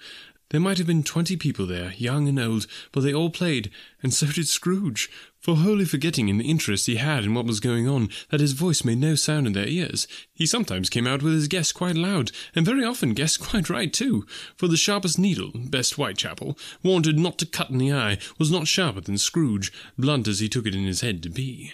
[0.51, 3.71] There might have been twenty people there, young and old, but they all played,
[4.03, 7.59] and so did Scrooge, for wholly forgetting in the interest he had in what was
[7.59, 11.23] going on that his voice made no sound in their ears, he sometimes came out
[11.23, 15.17] with his guess quite loud, and very often guessed quite right too, for the sharpest
[15.17, 19.73] needle, best Whitechapel, wanted not to cut in the eye, was not sharper than Scrooge,
[19.97, 21.73] blunt as he took it in his head to be.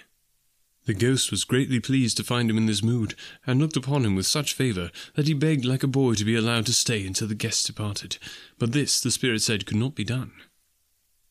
[0.85, 3.15] The ghost was greatly pleased to find him in this mood,
[3.45, 6.35] and looked upon him with such favour that he begged like a boy to be
[6.35, 8.17] allowed to stay until the guests departed.
[8.59, 10.31] But this, the spirit said, could not be done.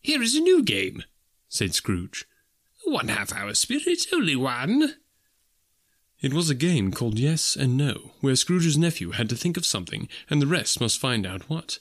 [0.01, 1.05] Here is a new game,
[1.49, 2.27] said Scrooge.
[2.85, 4.97] One half hour, spirit, only one.
[6.21, 9.65] It was a game called Yes and No, where Scrooge's nephew had to think of
[9.65, 11.79] something, and the rest must find out what.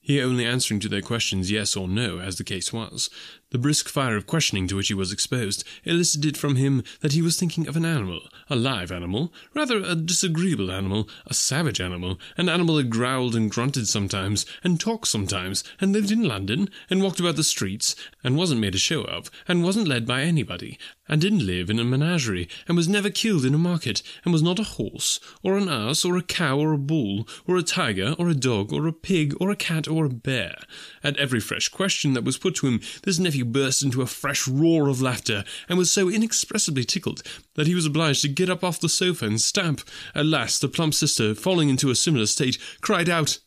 [0.00, 3.10] He only answering to their questions yes or no, as the case was.
[3.50, 7.22] The brisk fire of questioning to which he was exposed elicited from him that he
[7.22, 8.20] was thinking of an animal,
[8.50, 13.50] a live animal, rather a disagreeable animal, a savage animal, an animal that growled and
[13.50, 18.36] grunted sometimes, and talked sometimes, and lived in London, and walked about the streets, and
[18.36, 20.78] wasn't made a show of, and wasn't led by anybody,
[21.08, 24.42] and didn't live in a menagerie, and was never killed in a market, and was
[24.42, 28.14] not a horse, or an ass, or a cow, or a bull, or a tiger,
[28.18, 30.58] or a dog, or a pig, or a cat, or a bear.
[31.02, 34.46] At every fresh question that was put to him, this nephew burst into a fresh
[34.46, 37.22] roar of laughter, and was so inexpressibly tickled
[37.54, 39.80] that he was obliged to get up off the sofa and stamp.
[40.14, 43.38] At last, the plump sister, falling into a similar state, cried out,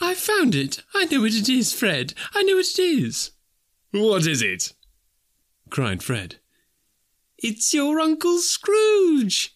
[0.00, 0.82] I've found it!
[0.94, 2.14] I know what it is, Fred!
[2.34, 3.30] I know what it is!
[3.92, 4.72] What is it?
[5.70, 6.36] cried Fred.
[7.38, 9.53] It's your Uncle Scrooge!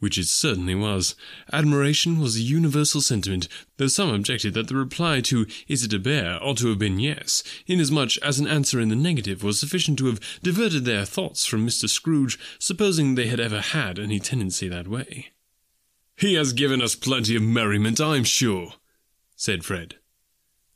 [0.00, 1.14] Which it certainly was.
[1.52, 3.46] Admiration was a universal sentiment,
[3.76, 6.98] though some objected that the reply to Is it a bear ought to have been
[6.98, 11.46] yes, inasmuch as an answer in the negative was sufficient to have diverted their thoughts
[11.46, 11.88] from Mr.
[11.88, 15.28] Scrooge, supposing they had ever had any tendency that way.
[16.16, 18.74] He has given us plenty of merriment, I'm sure,
[19.36, 19.96] said Fred.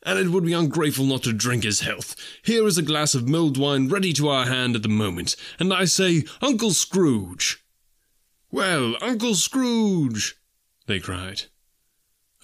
[0.02, 2.14] And it would be ungrateful not to drink his health.
[2.42, 5.72] Here is a glass of mulled wine ready to our hand at the moment, and
[5.72, 7.63] I say, Uncle Scrooge!
[8.54, 10.36] Well, Uncle Scrooge,
[10.86, 11.46] they cried.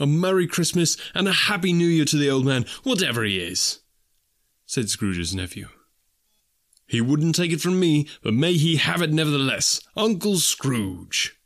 [0.00, 3.78] A Merry Christmas and a Happy New Year to the old man, whatever he is,
[4.66, 5.68] said Scrooge's nephew.
[6.88, 9.82] He wouldn't take it from me, but may he have it nevertheless.
[9.96, 11.38] Uncle Scrooge.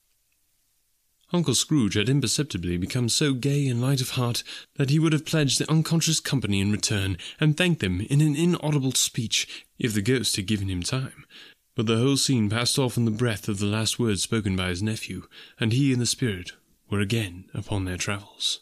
[1.31, 4.43] Uncle Scrooge had imperceptibly become so gay and light of heart
[4.77, 8.35] that he would have pledged the unconscious company in return, and thanked them in an
[8.35, 11.27] inaudible speech, if the ghost had given him time.
[11.75, 14.69] But the whole scene passed off in the breath of the last words spoken by
[14.69, 15.27] his nephew,
[15.59, 16.53] and he and the spirit
[16.89, 18.61] were again upon their travels.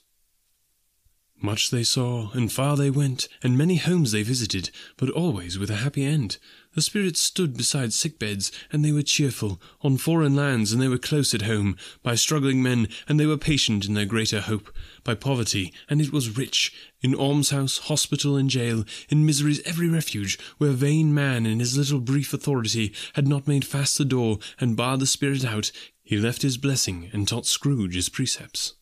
[1.41, 5.71] Much they saw, and far they went, and many homes they visited, but always with
[5.71, 6.39] a happy end.
[6.75, 10.89] The spirits stood beside sick beds, and they were cheerful, on foreign lands, and they
[10.89, 14.75] were close at home, by struggling men, and they were patient in their greater hope,
[15.05, 20.39] by poverty, and it was rich, in almshouse, hospital, and jail, in misery's every refuge,
[20.57, 24.77] where vain man in his little brief authority had not made fast the door, and
[24.77, 28.75] barred the spirit out, he left his blessing, and taught Scrooge his precepts.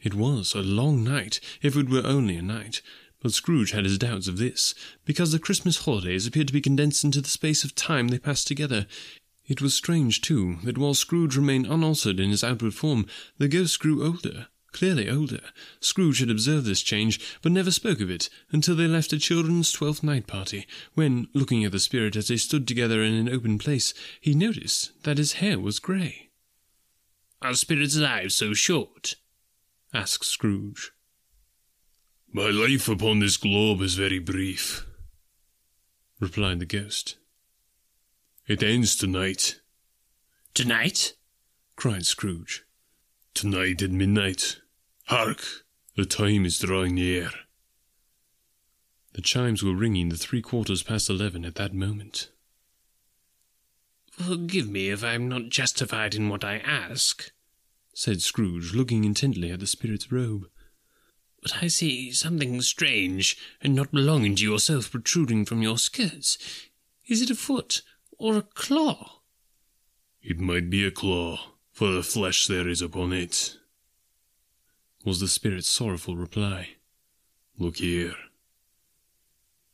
[0.00, 2.80] It was a long night, if it were only a night,
[3.24, 4.74] but Scrooge had his doubts of this,
[5.06, 8.46] because the Christmas holidays appeared to be condensed into the space of time they passed
[8.46, 8.86] together.
[9.46, 13.06] It was strange, too, that while Scrooge remained unaltered in his outward form,
[13.38, 15.40] the ghost grew older, clearly older.
[15.80, 19.72] Scrooge had observed this change, but never spoke of it until they left a children's
[19.72, 23.56] twelfth night party, when, looking at the spirit as they stood together in an open
[23.56, 26.28] place, he noticed that his hair was grey.
[27.40, 29.14] Are spirits' lives so short?
[29.94, 30.90] asked Scrooge.
[32.36, 34.84] My life upon this globe is very brief,
[36.18, 37.16] replied the ghost.
[38.48, 39.60] It ends tonight.
[40.52, 41.14] Tonight?
[41.76, 42.64] cried Scrooge.
[43.34, 44.56] Tonight at midnight.
[45.04, 45.44] Hark!
[45.94, 47.30] The time is drawing near.
[49.12, 52.32] The chimes were ringing the three quarters past eleven at that moment.
[54.10, 57.30] Forgive me if I am not justified in what I ask,
[57.94, 60.48] said Scrooge, looking intently at the spirit's robe.
[61.44, 66.38] But I see something strange and not belonging to yourself protruding from your skirts.
[67.06, 67.82] Is it a foot
[68.16, 69.20] or a claw?
[70.22, 71.38] It might be a claw,
[71.70, 73.58] for the flesh there is upon it,
[75.04, 76.76] was the spirit's sorrowful reply.
[77.58, 78.14] Look here.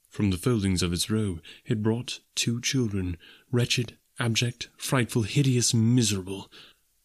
[0.08, 3.16] From the foldings of its robe, it brought two children,
[3.52, 6.50] wretched, abject, frightful, hideous, miserable.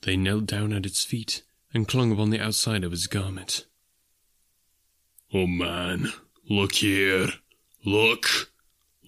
[0.02, 3.68] They knelt down at its feet and clung upon the outside of its garment.
[5.34, 6.14] Oh man,
[6.50, 7.28] look here!
[7.84, 8.52] Look!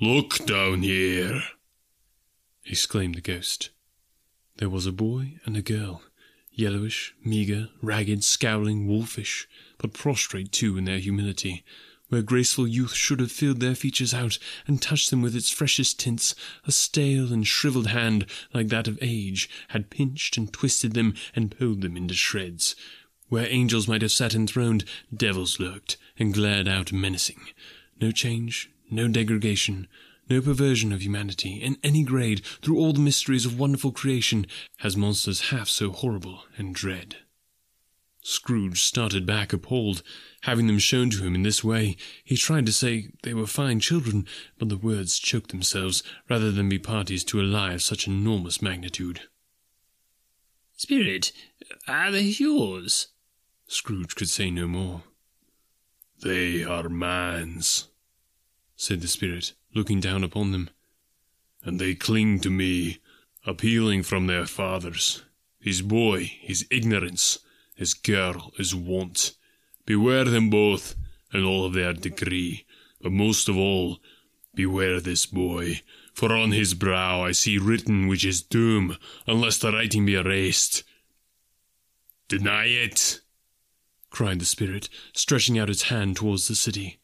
[0.02, 1.44] Look down here!
[2.66, 3.70] exclaimed the ghost.
[4.58, 6.02] There was a boy and a girl,
[6.52, 9.48] yellowish, meagre, ragged, scowling, wolfish,
[9.78, 11.64] but prostrate too in their humility,
[12.10, 16.00] where graceful youth should have filled their features out and touched them with its freshest
[16.00, 16.34] tints,
[16.66, 21.56] a stale and shriveled hand, like that of age, had pinched and twisted them and
[21.58, 22.76] pulled them into shreds.
[23.30, 27.42] Where angels might have sat enthroned, devils lurked and glared out menacing.
[28.00, 29.88] No change, no degradation,
[30.30, 34.46] no perversion of humanity in any grade through all the mysteries of wonderful creation
[34.78, 37.18] has monsters half so horrible and dread.
[38.22, 40.04] Scrooge started back appalled,
[40.42, 41.96] having them shown to him in this way.
[42.26, 44.26] He tried to say they were fine children,
[44.58, 48.62] but the words choked themselves rather than be parties to a lie of such enormous
[48.62, 49.22] magnitude.
[50.76, 51.32] Spirit,
[51.88, 53.08] are they yours?
[53.68, 55.04] Scrooge could say no more.
[56.24, 57.90] They are man's,
[58.76, 60.70] said the spirit, looking down upon them.
[61.64, 63.00] And they cling to me,
[63.46, 65.24] appealing from their fathers.
[65.60, 67.40] His boy, his ignorance,
[67.76, 69.34] his girl, his want.
[69.86, 70.96] Beware them both,
[71.34, 72.66] and all of their degree,
[73.02, 74.00] but most of all,
[74.56, 75.82] beware this boy,
[76.14, 78.98] for on his brow I see written which is doom,
[79.28, 80.84] unless the writing be erased.
[82.28, 83.22] Deny it,
[84.18, 87.00] cried the spirit, stretching out its hand towards the city.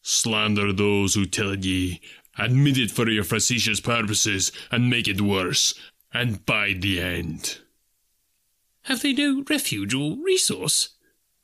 [0.00, 2.00] Slander those who tell it ye,
[2.38, 5.74] admit it for your facetious purposes, and make it worse,
[6.10, 7.58] and bide the end.
[8.84, 10.94] Have they no refuge or resource?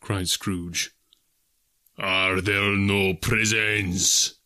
[0.01, 0.91] cried Scrooge.
[1.99, 4.36] Are there no prisons?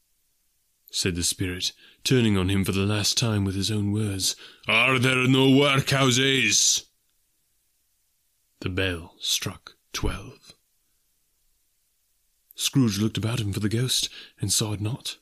[0.91, 1.71] said the spirit,
[2.03, 4.35] turning on him for the last time with his own words.
[4.67, 6.87] Are there no workhouses?
[8.59, 10.55] The bell struck twelve.
[12.55, 14.09] Scrooge looked about him for the ghost,
[14.41, 15.17] and saw it not.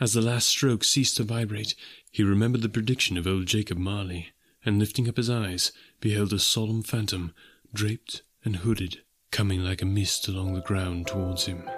[0.00, 1.74] As the last stroke ceased to vibrate,
[2.10, 4.28] he remembered the prediction of old Jacob Marley,
[4.64, 7.34] and lifting up his eyes, beheld a solemn phantom,
[7.74, 11.68] draped and hooded, coming like a mist along the ground towards him.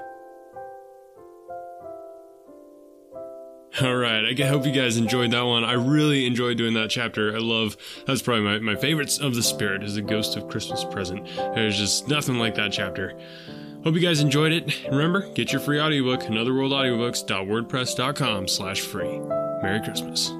[3.82, 5.64] All right, I hope you guys enjoyed that one.
[5.64, 7.34] I really enjoyed doing that chapter.
[7.34, 10.84] I love that's probably my, my favorites of the spirit is the ghost of Christmas
[10.84, 11.26] present.
[11.34, 13.18] There's just nothing like that chapter.
[13.82, 14.84] Hope you guys enjoyed it.
[14.88, 19.18] Remember, get your free audiobook, anotherworldaudiobooks.wordpress.com slash free.
[19.60, 20.32] Merry Christmas.